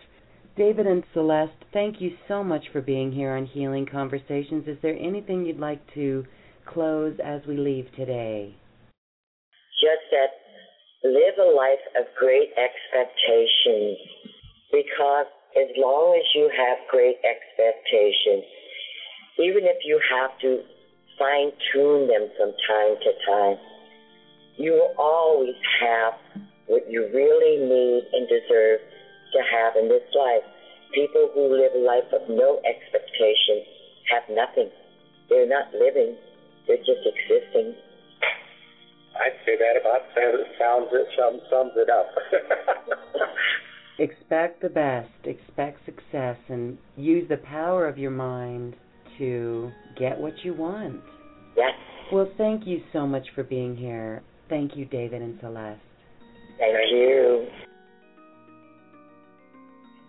[0.56, 4.66] David and Celeste, thank you so much for being here on Healing Conversations.
[4.66, 6.24] Is there anything you'd like to
[6.66, 8.54] close as we leave today?
[9.80, 13.96] Just that live a life of great expectations
[14.70, 18.44] because as long as you have great expectations,
[19.38, 20.62] even if you have to
[21.20, 23.56] fine tune them from time to time,
[24.56, 25.54] you will always
[25.84, 26.14] have
[26.66, 28.80] what you really need and deserve
[29.36, 30.42] to have in this life.
[30.94, 33.62] People who live a life of no expectation
[34.08, 34.70] have nothing.
[35.28, 36.16] They're not living,
[36.66, 37.76] they're just existing.
[39.20, 40.00] I'd say that about
[40.58, 42.08] sounds it sums, sums it up.
[43.98, 48.74] expect the best, expect success, and use the power of your mind
[49.18, 51.00] to get what you want.
[51.56, 51.72] Yes.
[52.12, 54.22] Well, thank you so much for being here.
[54.48, 55.80] Thank you, David and Celeste.
[56.58, 57.46] Thank you.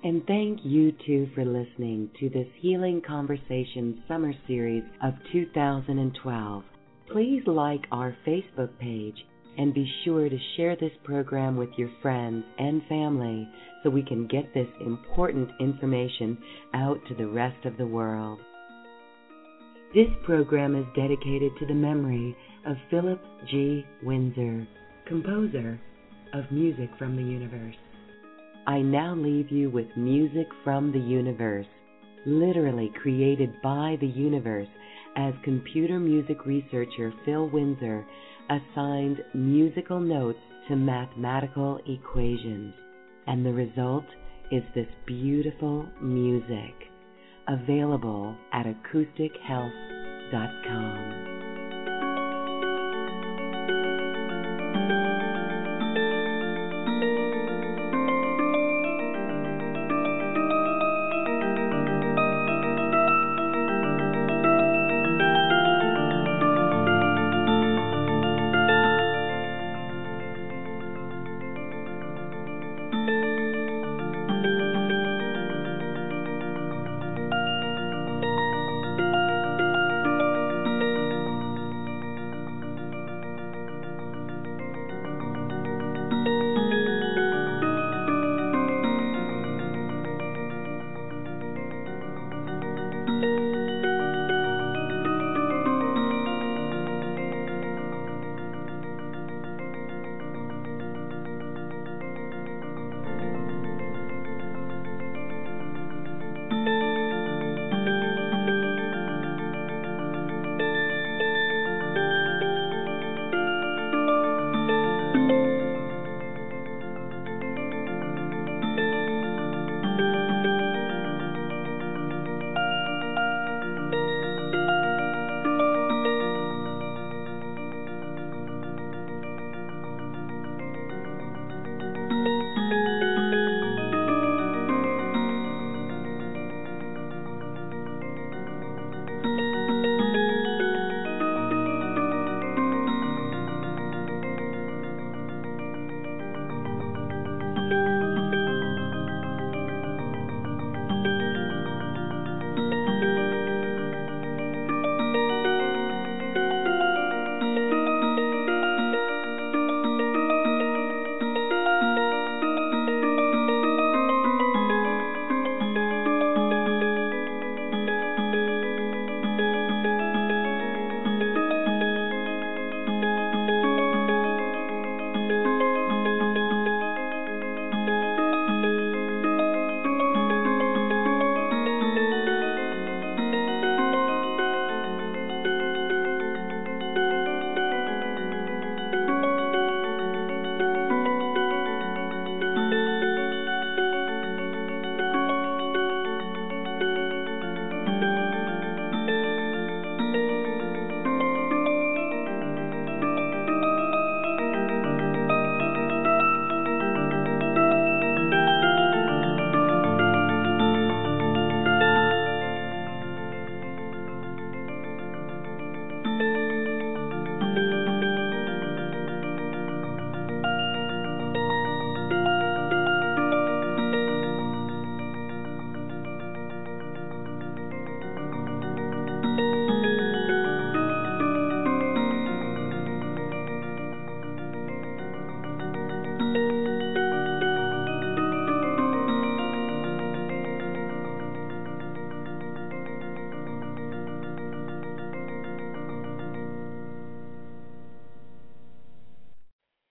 [0.03, 6.63] And thank you too for listening to this Healing Conversations Summer Series of 2012.
[7.11, 9.15] Please like our Facebook page
[9.59, 13.47] and be sure to share this program with your friends and family
[13.83, 16.37] so we can get this important information
[16.73, 18.39] out to the rest of the world.
[19.93, 22.33] This program is dedicated to the memory
[22.65, 23.85] of Philip G.
[24.01, 24.65] Windsor,
[25.05, 25.77] composer
[26.33, 27.75] of Music from the Universe.
[28.67, 31.65] I now leave you with Music from the Universe,
[32.25, 34.69] literally created by the universe
[35.17, 38.05] as computer music researcher Phil Windsor
[38.49, 40.39] assigned musical notes
[40.69, 42.73] to mathematical equations.
[43.27, 44.05] And the result
[44.53, 46.90] is this beautiful music
[47.51, 51.40] available at acoustichealth.com.